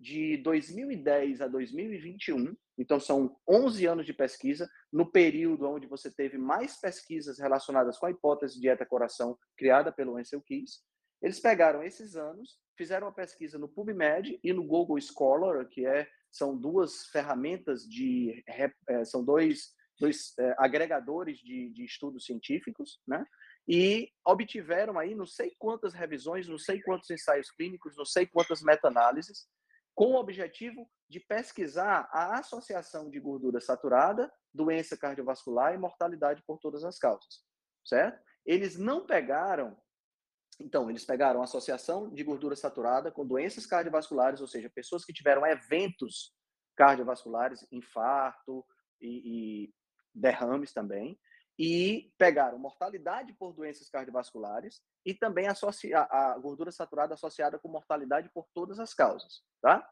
[0.00, 6.38] de 2010 a 2021, então são 11 anos de pesquisa, no período onde você teve
[6.38, 10.82] mais pesquisas relacionadas com a hipótese dieta-coração criada pelo Ansel Keys.
[11.20, 16.08] Eles pegaram esses anos, fizeram uma pesquisa no PubMed e no Google Scholar, que é
[16.30, 18.42] são duas ferramentas de,
[18.88, 23.22] é, são dois, dois é, agregadores de, de estudos científicos, né?
[23.68, 28.62] E obtiveram aí não sei quantas revisões, não sei quantos ensaios clínicos, não sei quantas
[28.62, 29.46] meta-análises,
[29.94, 36.58] com o objetivo de pesquisar a associação de gordura saturada, doença cardiovascular e mortalidade por
[36.58, 37.42] todas as causas,
[37.84, 38.22] certo?
[38.46, 39.76] Eles não pegaram
[40.60, 45.12] então, eles pegaram a associação de gordura saturada com doenças cardiovasculares, ou seja, pessoas que
[45.12, 46.34] tiveram eventos
[46.76, 48.66] cardiovasculares, infarto
[49.00, 49.74] e, e
[50.12, 51.18] derrames também,
[51.58, 58.30] e pegaram mortalidade por doenças cardiovasculares e também associa a gordura saturada associada com mortalidade
[58.32, 59.88] por todas as causas, tá?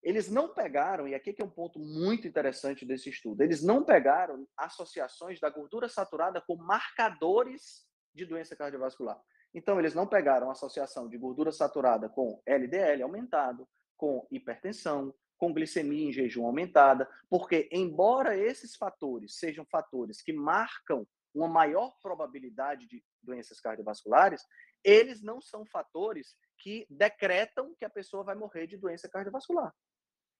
[0.00, 3.82] Eles não pegaram, e aqui que é um ponto muito interessante desse estudo, eles não
[3.82, 9.20] pegaram associações da gordura saturada com marcadores de doença cardiovascular.
[9.52, 16.08] Então, eles não pegaram associação de gordura saturada com LDL aumentado, com hipertensão, com glicemia
[16.08, 23.02] em jejum aumentada, porque, embora esses fatores sejam fatores que marcam uma maior probabilidade de
[23.22, 24.42] doenças cardiovasculares,
[24.84, 29.72] eles não são fatores que decretam que a pessoa vai morrer de doença cardiovascular.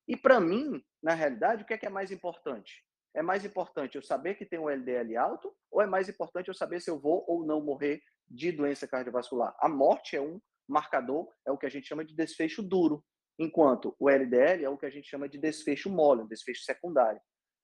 [0.07, 2.85] E para mim, na realidade, o que é, que é mais importante?
[3.15, 6.55] É mais importante eu saber que tem um LDL alto ou é mais importante eu
[6.55, 9.55] saber se eu vou ou não morrer de doença cardiovascular.
[9.61, 13.05] A morte é um marcador, é o que a gente chama de desfecho duro,
[13.39, 17.21] enquanto o LDL é o que a gente chama de desfecho mole, desfecho secundário.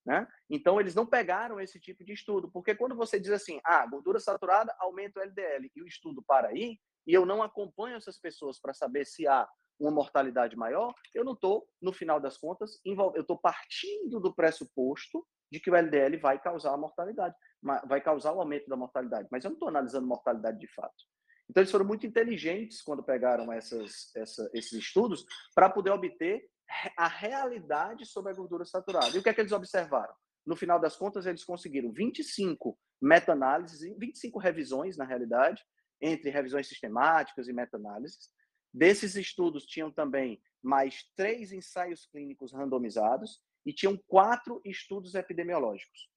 [0.06, 0.26] Né?
[0.50, 4.20] Então, eles não pegaram esse tipo de estudo, porque quando você diz assim, ah, gordura
[4.20, 8.60] saturada aumenta o LDL, e o estudo para aí, e eu não acompanho essas pessoas
[8.60, 9.48] para saber se há
[9.80, 15.26] uma mortalidade maior, eu não estou, no final das contas, eu estou partindo do pressuposto
[15.50, 17.34] de que o LDL vai causar a mortalidade
[17.87, 20.94] vai causar o aumento da mortalidade, mas eu não estou analisando mortalidade de fato.
[21.48, 26.48] Então, eles foram muito inteligentes quando pegaram essas, essa, esses estudos para poder obter
[26.96, 29.14] a realidade sobre a gordura saturada.
[29.14, 30.14] E o que é que eles observaram?
[30.46, 35.62] No final das contas, eles conseguiram 25 meta-análises, 25 revisões, na realidade,
[36.00, 38.30] entre revisões sistemáticas e meta-análises.
[38.72, 46.11] Desses estudos, tinham também mais três ensaios clínicos randomizados e tinham quatro estudos epidemiológicos.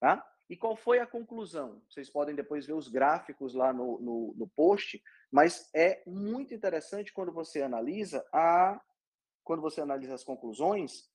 [0.00, 0.24] Tá?
[0.48, 1.82] E qual foi a conclusão?
[1.88, 7.12] Vocês podem depois ver os gráficos lá no, no, no post, mas é muito interessante
[7.12, 8.80] quando você analisa a
[9.44, 11.10] quando você analisa as conclusões,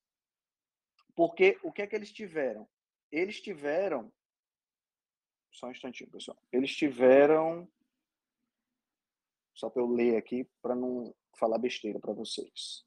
[1.15, 2.67] porque o que é que eles tiveram?
[3.11, 4.11] Eles tiveram
[5.51, 6.35] só um instantinho, pessoal.
[6.51, 7.71] Eles tiveram
[9.53, 12.83] só para eu ler aqui para não falar besteira para vocês.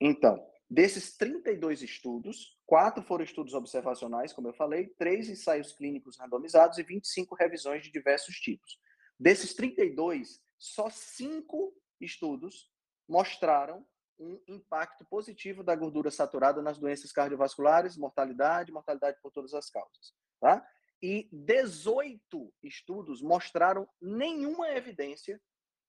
[0.00, 6.76] Então, Desses 32 estudos, quatro foram estudos observacionais, como eu falei, três ensaios clínicos randomizados
[6.76, 8.78] e 25 revisões de diversos tipos.
[9.18, 12.70] Desses 32, só cinco estudos
[13.08, 13.86] mostraram
[14.18, 20.12] um impacto positivo da gordura saturada nas doenças cardiovasculares, mortalidade, mortalidade por todas as causas.
[20.38, 20.66] Tá?
[21.00, 25.40] E 18 estudos mostraram nenhuma evidência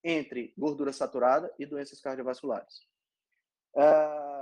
[0.03, 2.87] entre gordura saturada e doenças cardiovasculares.
[3.73, 4.38] Uh,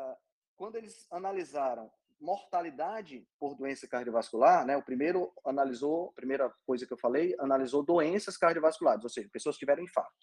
[0.58, 1.90] quando eles analisaram
[2.20, 7.84] mortalidade por doença cardiovascular, né, o primeiro analisou, a primeira coisa que eu falei, analisou
[7.84, 10.16] doenças cardiovasculares, ou seja, pessoas que tiveram infarto.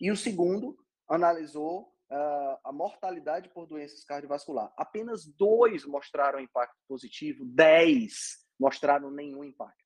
[0.00, 4.72] E o segundo analisou uh, a mortalidade por doenças cardiovasculares.
[4.76, 9.84] Apenas dois mostraram impacto positivo, dez mostraram nenhum impacto.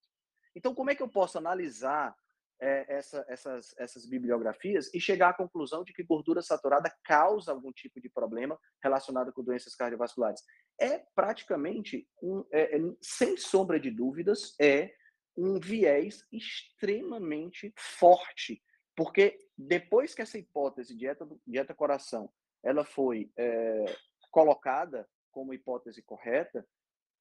[0.55, 2.17] Então, como é que eu posso analisar
[2.61, 7.73] é, essa, essas, essas bibliografias e chegar à conclusão de que gordura saturada causa algum
[7.73, 10.43] tipo de problema relacionado com doenças cardiovasculares.
[10.81, 14.93] É praticamente, um, é, é, sem sombra de dúvidas, é
[15.37, 18.61] um viés extremamente forte,
[18.97, 22.31] porque depois que essa hipótese dieta, dieta coração
[22.63, 23.85] ela foi é,
[24.33, 26.67] colocada como hipótese correta,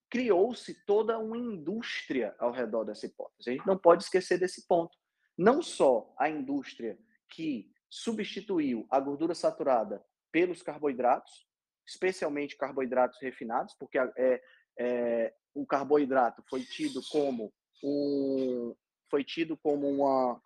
[0.09, 3.49] criou-se toda uma indústria ao redor dessa hipótese.
[3.49, 4.97] A gente não pode esquecer desse ponto
[5.37, 6.97] não só a indústria
[7.29, 11.47] que substituiu a gordura saturada pelos carboidratos,
[11.85, 14.41] especialmente carboidratos refinados, porque é,
[14.77, 17.53] é, o carboidrato foi tido como
[17.83, 18.75] um,
[19.09, 20.41] foi tido como uma,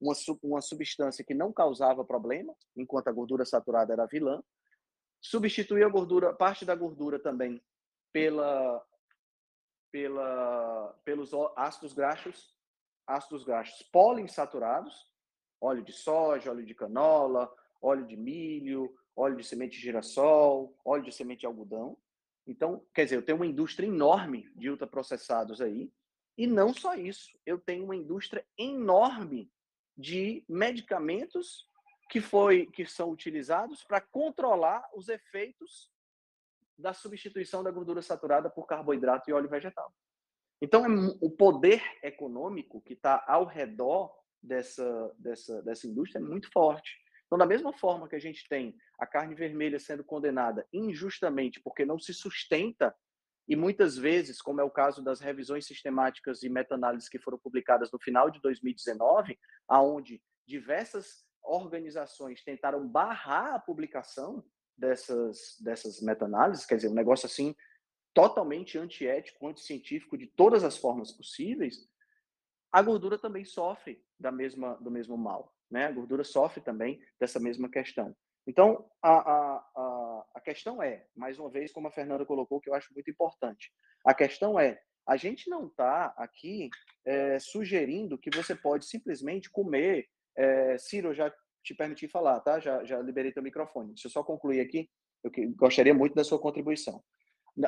[0.00, 4.42] uma, uma substância que não causava problema, enquanto a gordura saturada era vilã.
[5.20, 7.62] Substituiu a gordura, parte da gordura também
[8.12, 8.84] pela,
[9.90, 12.52] pela, pelos ácidos graxos
[13.06, 15.10] ácidos graxos poliinsaturados,
[15.60, 21.04] óleo de soja, óleo de canola, óleo de milho, óleo de semente de girassol, óleo
[21.04, 21.96] de semente de algodão.
[22.46, 25.92] Então, quer dizer, eu tenho uma indústria enorme de ultraprocessados aí.
[26.36, 29.52] E não só isso, eu tenho uma indústria enorme
[29.96, 31.68] de medicamentos
[32.08, 35.90] que foi que são utilizados para controlar os efeitos
[36.76, 39.94] da substituição da gordura saturada por carboidrato e óleo vegetal.
[40.62, 46.48] Então, é, o poder econômico que está ao redor dessa, dessa, dessa indústria é muito
[46.52, 47.02] forte.
[47.26, 51.84] Então, da mesma forma que a gente tem a carne vermelha sendo condenada injustamente porque
[51.84, 52.94] não se sustenta,
[53.48, 57.90] e muitas vezes, como é o caso das revisões sistemáticas e meta-análises que foram publicadas
[57.90, 59.36] no final de 2019,
[59.66, 64.44] aonde diversas organizações tentaram barrar a publicação
[64.78, 67.52] dessas, dessas meta-análises, quer dizer, um negócio assim
[68.14, 71.88] totalmente antiético, anticientífico de todas as formas possíveis,
[72.70, 75.54] a gordura também sofre da mesma, do mesmo mal.
[75.70, 75.86] Né?
[75.86, 78.14] A gordura sofre também dessa mesma questão.
[78.46, 82.68] Então, a, a, a, a questão é, mais uma vez, como a Fernanda colocou, que
[82.68, 83.72] eu acho muito importante,
[84.04, 86.68] a questão é, a gente não está aqui
[87.04, 90.06] é, sugerindo que você pode simplesmente comer.
[90.36, 91.32] É, Ciro, eu já
[91.62, 92.58] te permiti falar, tá?
[92.58, 93.94] Já, já liberei teu microfone.
[93.94, 94.88] Deixa eu só concluir aqui.
[95.22, 97.02] Eu que, gostaria muito da sua contribuição.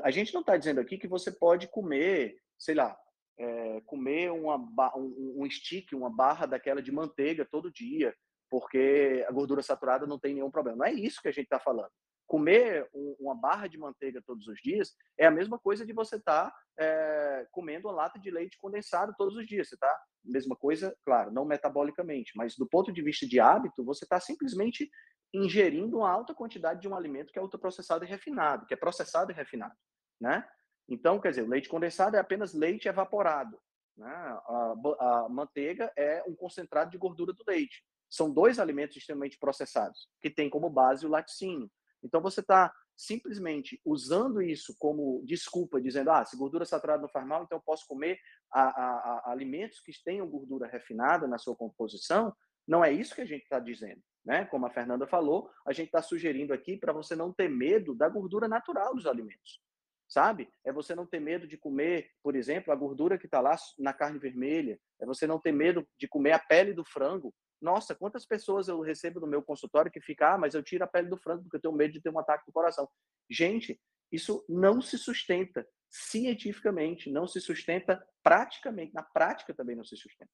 [0.03, 2.97] A gente não está dizendo aqui que você pode comer, sei lá,
[3.39, 4.57] é, comer uma,
[4.97, 8.15] um, um stick, uma barra daquela de manteiga todo dia,
[8.51, 10.79] porque a gordura saturada não tem nenhum problema.
[10.79, 11.91] Não é isso que a gente está falando.
[12.27, 16.17] Comer um, uma barra de manteiga todos os dias é a mesma coisa de você
[16.17, 19.69] estar tá, é, comendo uma lata de leite condensado todos os dias.
[19.69, 24.05] Você está mesma coisa, claro, não metabolicamente, mas do ponto de vista de hábito, você
[24.05, 24.91] está simplesmente
[25.35, 29.33] ingerindo uma alta quantidade de um alimento que é ultraprocessado e refinado, que é processado
[29.33, 29.75] e refinado,
[30.21, 30.49] né?
[30.89, 33.59] Então, quer dizer, o leite condensado é apenas leite evaporado.
[33.97, 34.07] Né?
[34.07, 37.83] A, a, manteiga é um concentrado de gordura do leite.
[38.11, 41.71] São dois alimentos extremamente processados, que têm como base o laticínio.
[42.03, 47.27] Então, você está simplesmente usando isso como desculpa, dizendo, ah, se gordura saturada não faz
[47.27, 48.19] mal, então eu posso comer
[48.53, 52.33] a, alimentos que tenham gordura refinada na sua composição.
[52.69, 54.01] Não é isso que a gente está dizendo.
[54.25, 54.45] Né?
[54.47, 58.09] Como a Fernanda falou, a gente está sugerindo aqui para você não ter medo da
[58.09, 59.61] gordura natural dos alimentos
[60.09, 60.49] sabe?
[60.65, 63.93] É você não ter medo de comer, por exemplo, a gordura que está lá na
[63.93, 67.35] carne vermelha, é você não ter medo de comer a pele do frango.
[67.61, 70.87] Nossa, quantas pessoas eu recebo no meu consultório que ficam, ah, mas eu tiro a
[70.87, 72.89] pele do frango porque eu tenho medo de ter um ataque do coração.
[73.31, 73.81] Gente,
[74.13, 80.31] isso não se sustenta cientificamente, não se sustenta praticamente, na prática também não se sustenta.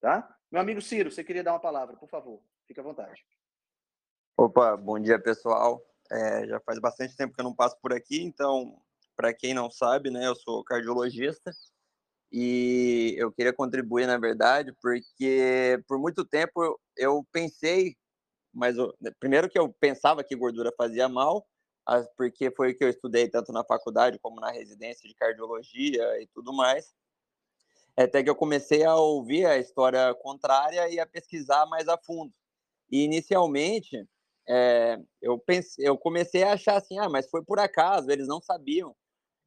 [0.00, 0.36] Tá?
[0.50, 3.24] Meu amigo Ciro, você queria dar uma palavra, por favor, fique à vontade.
[4.36, 5.82] Opa, bom dia pessoal.
[6.10, 8.80] É, já faz bastante tempo que eu não passo por aqui, então
[9.16, 11.52] para quem não sabe, né, eu sou cardiologista
[12.32, 17.96] e eu queria contribuir, na verdade, porque por muito tempo eu, eu pensei,
[18.52, 21.46] mas eu, primeiro que eu pensava que gordura fazia mal,
[22.16, 26.26] porque foi o que eu estudei tanto na faculdade como na residência de cardiologia e
[26.26, 26.92] tudo mais.
[27.96, 32.32] Até que eu comecei a ouvir a história contrária e a pesquisar mais a fundo.
[32.90, 34.06] E inicialmente
[34.48, 38.40] é, eu pensei, eu comecei a achar assim, ah, mas foi por acaso, eles não
[38.40, 38.94] sabiam.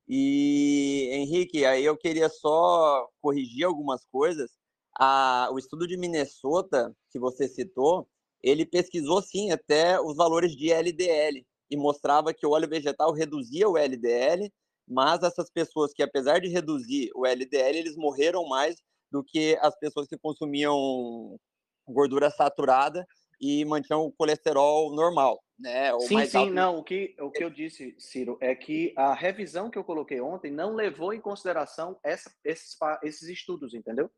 [0.07, 4.51] E, Henrique, aí eu queria só corrigir algumas coisas.
[4.97, 8.07] A, o estudo de Minnesota, que você citou,
[8.41, 13.67] ele pesquisou sim até os valores de LDL e mostrava que o óleo vegetal reduzia
[13.67, 14.51] o LDL,
[14.87, 18.81] mas essas pessoas que, apesar de reduzir o LDL, eles morreram mais
[19.11, 21.37] do que as pessoas que consumiam
[21.85, 23.05] gordura saturada
[23.39, 25.93] e mantinham o colesterol normal, né?
[25.93, 26.53] Ou sim, sim, alto...
[26.53, 26.77] não.
[26.77, 30.51] O que, o que eu disse, Ciro, é que a revisão que eu coloquei ontem
[30.51, 34.09] não levou em consideração essa, esses, esses estudos, entendeu?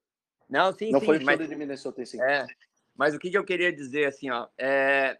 [0.50, 1.06] Não, sim, não sim.
[1.06, 2.22] foi o estudo de Minnesota, sim.
[2.22, 2.46] É,
[2.96, 5.18] mas o que, que eu queria dizer, assim, ó, é,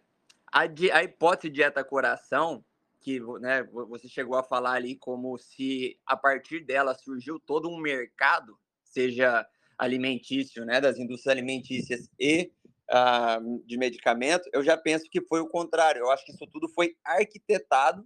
[0.52, 2.64] a, a hipótese dieta-coração,
[3.00, 7.78] que né, você chegou a falar ali como se a partir dela surgiu todo um
[7.78, 9.46] mercado, seja
[9.78, 12.52] alimentício, né, das indústrias alimentícias e
[12.90, 16.00] uh, de medicamento, eu já penso que foi o contrário.
[16.00, 18.04] Eu acho que isso tudo foi arquitetado,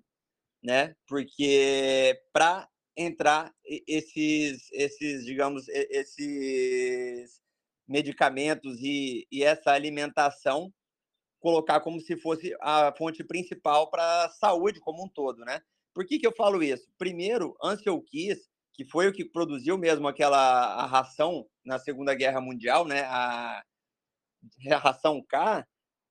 [0.63, 0.95] né?
[1.07, 7.41] Porque para entrar esses, esses, digamos, esses
[7.89, 10.73] medicamentos e, e essa alimentação,
[11.41, 15.61] colocar como se fosse a fonte principal para a saúde como um todo, né?
[15.93, 16.89] Por que, que eu falo isso?
[16.97, 22.41] Primeiro, Ansel Keys, que foi o que produziu mesmo aquela a ração na Segunda Guerra
[22.41, 23.03] Mundial, né?
[23.03, 23.63] A
[24.79, 25.67] ração K,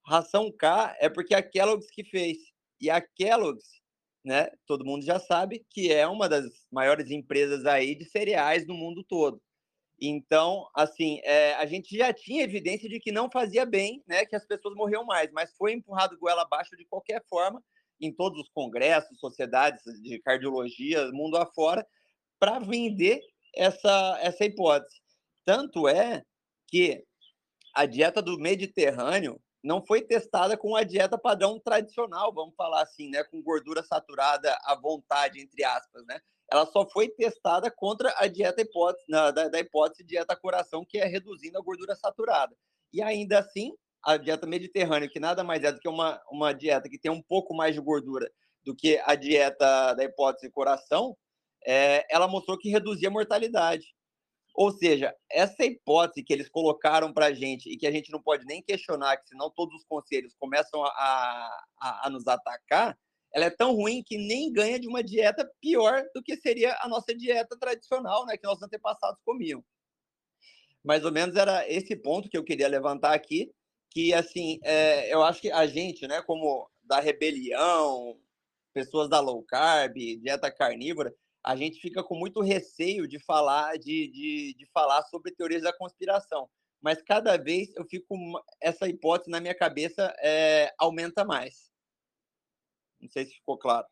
[0.05, 2.37] ração K é porque a Kellogg's que fez.
[2.79, 3.81] E a Kellogg's,
[4.23, 8.73] né, todo mundo já sabe que é uma das maiores empresas aí de cereais no
[8.73, 9.41] mundo todo.
[10.01, 14.35] Então, assim, é, a gente já tinha evidência de que não fazia bem, né, que
[14.35, 17.63] as pessoas morriam mais, mas foi empurrado goela abaixo de qualquer forma
[18.01, 21.87] em todos os congressos, sociedades de cardiologia, mundo afora,
[22.37, 23.21] para vender
[23.55, 25.01] essa, essa hipótese.
[25.45, 26.23] Tanto é
[26.67, 27.05] que
[27.73, 33.09] a dieta do Mediterrâneo não foi testada com a dieta padrão tradicional, vamos falar assim,
[33.09, 36.19] né, com gordura saturada à vontade, entre aspas, né?
[36.51, 40.97] Ela só foi testada contra a dieta hipótese, na, da, da hipótese dieta coração, que
[40.97, 42.55] é reduzindo a gordura saturada.
[42.91, 46.89] E ainda assim, a dieta mediterrânea, que nada mais é do que uma, uma dieta
[46.89, 48.29] que tem um pouco mais de gordura
[48.63, 51.17] do que a dieta da hipótese coração,
[51.65, 53.95] é, ela mostrou que reduzia a mortalidade.
[54.53, 58.21] Ou seja, essa hipótese que eles colocaram para a gente e que a gente não
[58.21, 62.97] pode nem questionar, que senão todos os conselhos começam a, a, a, nos atacar,
[63.33, 66.87] ela é tão ruim que nem ganha de uma dieta pior do que seria a
[66.87, 69.63] nossa dieta tradicional, né, que nossos antepassados comiam.
[70.83, 73.51] Mais ou menos era esse ponto que eu queria levantar aqui,
[73.89, 78.19] que assim, é, eu acho que a gente, né, como da rebelião,
[78.71, 81.13] pessoas da low carb, dieta carnívora,
[81.43, 85.75] a gente fica com muito receio de falar de, de, de falar sobre teorias da
[85.75, 86.49] conspiração.
[86.81, 88.15] Mas cada vez eu fico
[88.61, 91.71] essa hipótese na minha cabeça é, aumenta mais.
[92.99, 93.87] Não sei se ficou claro.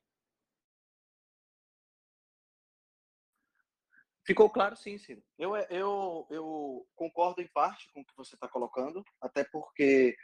[4.25, 5.21] Ficou claro, sim, Ciro.
[5.37, 10.15] Eu, eu, eu concordo em parte com o que você está colocando, até porque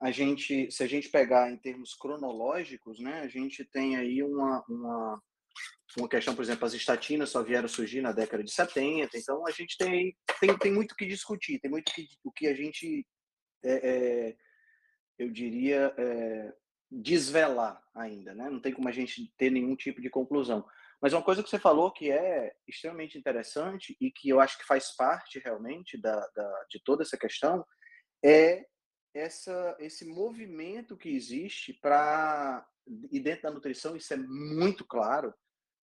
[0.00, 4.62] a gente, se a gente pegar em termos cronológicos, né, a gente tem aí uma,
[4.68, 5.22] uma
[5.98, 9.50] uma questão, por exemplo, as estatinas só vieram surgir na década de 70, então a
[9.50, 13.06] gente tem, tem, tem muito que discutir, tem muito que, o que a gente,
[13.64, 14.36] é, é,
[15.18, 16.52] eu diria, é,
[16.90, 18.48] desvelar ainda, né?
[18.50, 20.66] Não tem como a gente ter nenhum tipo de conclusão.
[21.00, 24.66] Mas uma coisa que você falou que é extremamente interessante e que eu acho que
[24.66, 27.64] faz parte realmente da, da de toda essa questão
[28.24, 28.64] é
[29.14, 32.66] essa, esse movimento que existe para
[33.10, 35.34] e dentro da nutrição isso é muito claro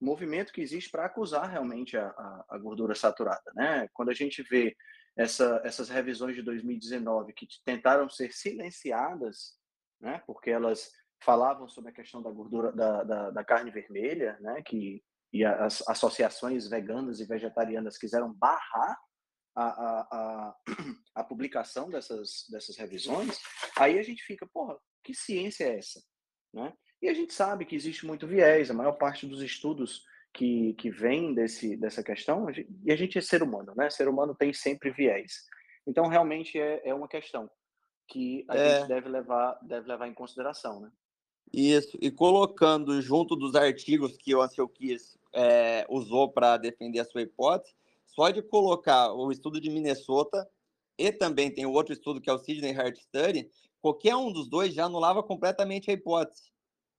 [0.04, 3.88] movimento que existe para acusar realmente a, a, a, gordura saturada, né?
[3.94, 4.76] Quando a gente vê
[5.16, 9.58] essa, essas revisões de 2019 que tentaram ser silenciadas,
[10.00, 10.22] né?
[10.26, 10.92] Porque elas
[11.24, 14.62] falavam sobre a questão da gordura da, da, da carne vermelha, né?
[14.62, 15.02] Que
[15.34, 19.00] e as associações veganas e vegetarianas quiseram barrar
[19.56, 20.56] a, a, a,
[21.16, 23.40] a, publicação dessas, dessas revisões,
[23.76, 26.04] aí a gente fica, porra, que ciência é essa?
[26.54, 26.72] Né?
[27.04, 30.90] E a gente sabe que existe muito viés, a maior parte dos estudos que, que
[30.90, 33.90] vem desse, dessa questão, e a gente é ser humano, né?
[33.90, 35.44] Ser humano tem sempre viés.
[35.86, 37.52] Então, realmente é, é uma questão
[38.08, 38.80] que a é.
[38.80, 40.90] gente deve levar, deve levar em consideração, né?
[41.52, 47.06] Isso, e colocando junto dos artigos que o Ansel Kiss é, usou para defender a
[47.06, 47.76] sua hipótese,
[48.06, 50.50] só de colocar o estudo de Minnesota
[50.98, 53.52] e também tem o outro estudo que é o Sydney Heart Study,
[53.82, 56.53] qualquer um dos dois já anulava completamente a hipótese.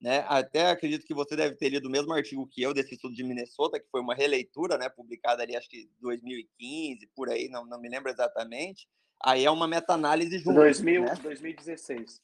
[0.05, 0.23] Né?
[0.29, 3.25] Até acredito que você deve ter lido o mesmo artigo que eu desse estudo de
[3.25, 7.81] Minnesota, que foi uma releitura, né, publicada ali acho que 2015, por aí, não, não
[7.81, 8.87] me lembro exatamente.
[9.25, 11.15] Aí é uma meta-análise junto, 2000, né?
[11.23, 12.21] 2016.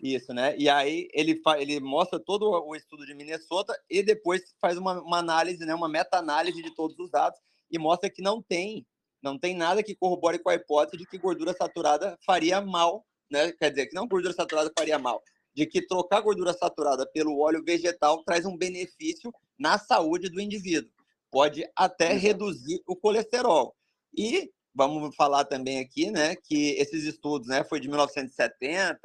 [0.00, 0.54] Isso, né?
[0.56, 5.18] E aí ele, ele mostra todo o estudo de Minnesota e depois faz uma, uma
[5.18, 8.86] análise, né, uma meta-análise de todos os dados e mostra que não tem,
[9.20, 13.50] não tem nada que corrobore com a hipótese de que gordura saturada faria mal, né?
[13.50, 15.20] Quer dizer, que não gordura saturada faria mal,
[15.56, 20.92] de que trocar gordura saturada pelo óleo vegetal traz um benefício na saúde do indivíduo.
[21.30, 23.74] Pode até reduzir o colesterol.
[24.14, 28.98] E vamos falar também aqui, né, que esses estudos, né, foi de 1970,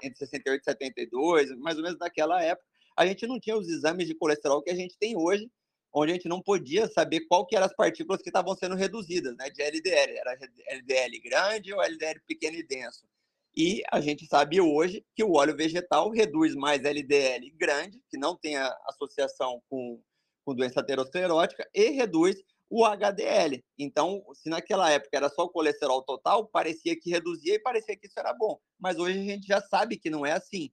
[0.00, 2.64] entre 68 e 72, mais ou menos naquela época,
[2.96, 5.50] a gente não tinha os exames de colesterol que a gente tem hoje,
[5.92, 9.36] onde a gente não podia saber qual que eram as partículas que estavam sendo reduzidas,
[9.36, 10.38] né, de LDL, era
[10.68, 13.04] LDL grande ou LDL pequeno e denso.
[13.56, 18.36] E a gente sabe hoje que o óleo vegetal reduz mais LDL grande, que não
[18.36, 19.98] tem associação com,
[20.44, 22.36] com doença aterosclerótica, e reduz
[22.68, 23.64] o HDL.
[23.78, 28.06] Então, se naquela época era só o colesterol total, parecia que reduzia e parecia que
[28.06, 28.60] isso era bom.
[28.78, 30.70] Mas hoje a gente já sabe que não é assim.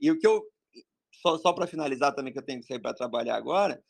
[0.00, 0.42] E o que eu.
[1.20, 3.82] Só, só para finalizar também, que eu tenho que sair para trabalhar agora,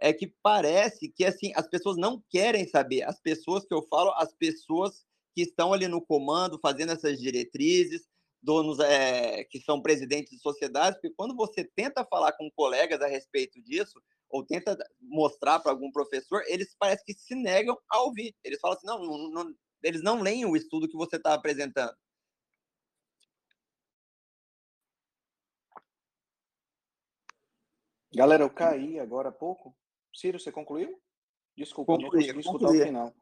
[0.00, 3.02] é que parece que assim as pessoas não querem saber.
[3.04, 5.06] As pessoas que eu falo, as pessoas
[5.36, 8.08] que estão ali no comando, fazendo essas diretrizes,
[8.42, 13.06] donos é, que são presidentes de sociedades, porque quando você tenta falar com colegas a
[13.06, 18.34] respeito disso, ou tenta mostrar para algum professor, eles parece que se negam a ouvir.
[18.42, 21.94] Eles falam assim, não, não, não eles não leem o estudo que você está apresentando.
[28.14, 29.76] Galera, eu caí agora há pouco.
[30.14, 30.98] Ciro, você concluiu?
[31.54, 33.14] Desculpa, concluí, não consegui escutar o final.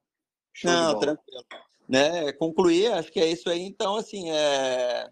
[0.54, 1.44] Show não, tranquilo
[1.88, 3.62] né, concluir, acho que é isso aí.
[3.62, 5.08] Então, assim, é...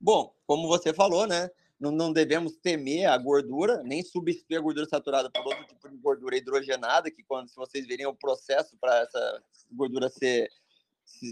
[0.00, 4.88] bom, como você falou, né, não, não devemos temer a gordura, nem substituir a gordura
[4.88, 8.98] saturada por outro tipo de gordura hidrogenada, que quando se vocês verem o processo para
[9.00, 9.42] essa
[9.72, 10.48] gordura ser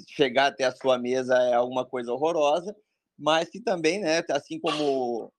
[0.08, 2.74] chegar até a sua mesa é alguma coisa horrorosa.
[3.18, 5.32] mas que também, né, assim como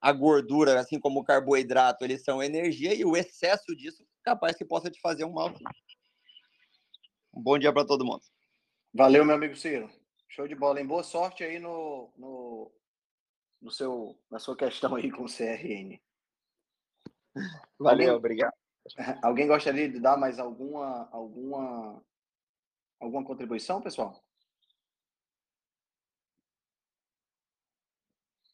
[0.00, 4.64] a gordura, assim como o carboidrato, eles são energia e o excesso disso capaz que
[4.64, 5.52] possa te fazer um mal.
[7.32, 8.22] Um bom dia para todo mundo.
[8.92, 9.88] Valeu, meu amigo Ciro.
[10.28, 10.86] Show de bola, hein?
[10.86, 12.72] Boa sorte aí no, no,
[13.62, 16.00] no seu, na sua questão aí com o CRN.
[17.78, 18.52] Valeu, alguém, obrigado.
[19.22, 22.04] Alguém gostaria de dar mais alguma, alguma,
[22.98, 24.20] alguma contribuição, pessoal?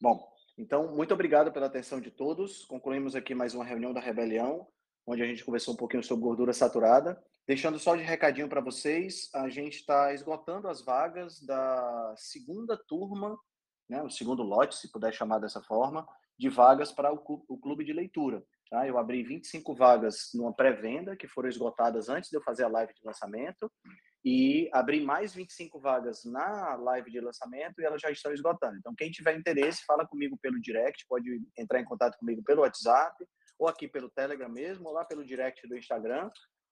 [0.01, 2.65] Bom, então, muito obrigado pela atenção de todos.
[2.67, 4.67] Concluímos aqui mais uma reunião da Rebelião,
[5.07, 7.23] onde a gente conversou um pouquinho sobre gordura saturada.
[7.47, 13.39] Deixando só de recadinho para vocês, a gente está esgotando as vagas da segunda turma,
[13.89, 16.05] né, o segundo lote, se puder chamar dessa forma,
[16.37, 18.43] de vagas para o clube de leitura.
[18.69, 18.87] Tá?
[18.87, 22.93] Eu abri 25 vagas numa pré-venda, que foram esgotadas antes de eu fazer a live
[22.93, 23.71] de lançamento,
[24.25, 28.77] e abri mais 25 vagas na live de lançamento e elas já estão esgotando.
[28.77, 33.25] Então, quem tiver interesse, fala comigo pelo direct, pode entrar em contato comigo pelo WhatsApp,
[33.57, 36.29] ou aqui pelo Telegram mesmo, ou lá pelo direct do Instagram,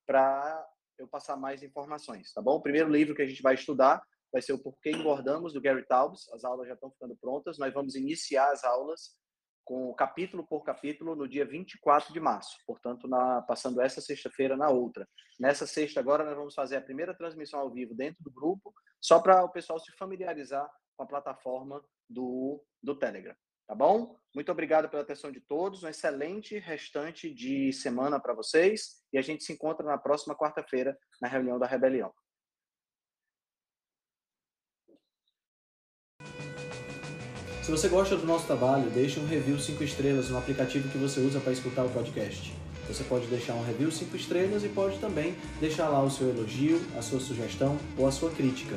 [0.07, 0.66] para
[0.98, 2.57] eu passar mais informações, tá bom?
[2.57, 4.02] O primeiro livro que a gente vai estudar
[4.32, 6.28] vai ser o Porquê Engordamos, do Gary Taubes.
[6.32, 7.57] As aulas já estão ficando prontas.
[7.57, 9.16] Nós vamos iniciar as aulas
[9.64, 12.57] com capítulo por capítulo no dia 24 de março.
[12.66, 15.09] Portanto, na, passando essa sexta-feira na outra.
[15.38, 19.20] Nessa sexta agora nós vamos fazer a primeira transmissão ao vivo dentro do grupo, só
[19.20, 23.34] para o pessoal se familiarizar com a plataforma do, do Telegram.
[23.67, 24.19] Tá bom?
[24.35, 25.83] Muito obrigado pela atenção de todos.
[25.83, 29.03] Um excelente restante de semana para vocês.
[29.12, 32.12] E a gente se encontra na próxima quarta-feira na reunião da Rebelião.
[37.62, 41.21] Se você gosta do nosso trabalho, deixe um review 5 estrelas no aplicativo que você
[41.21, 42.53] usa para escutar o podcast.
[42.87, 46.79] Você pode deixar um review 5 estrelas e pode também deixar lá o seu elogio,
[46.99, 48.77] a sua sugestão ou a sua crítica.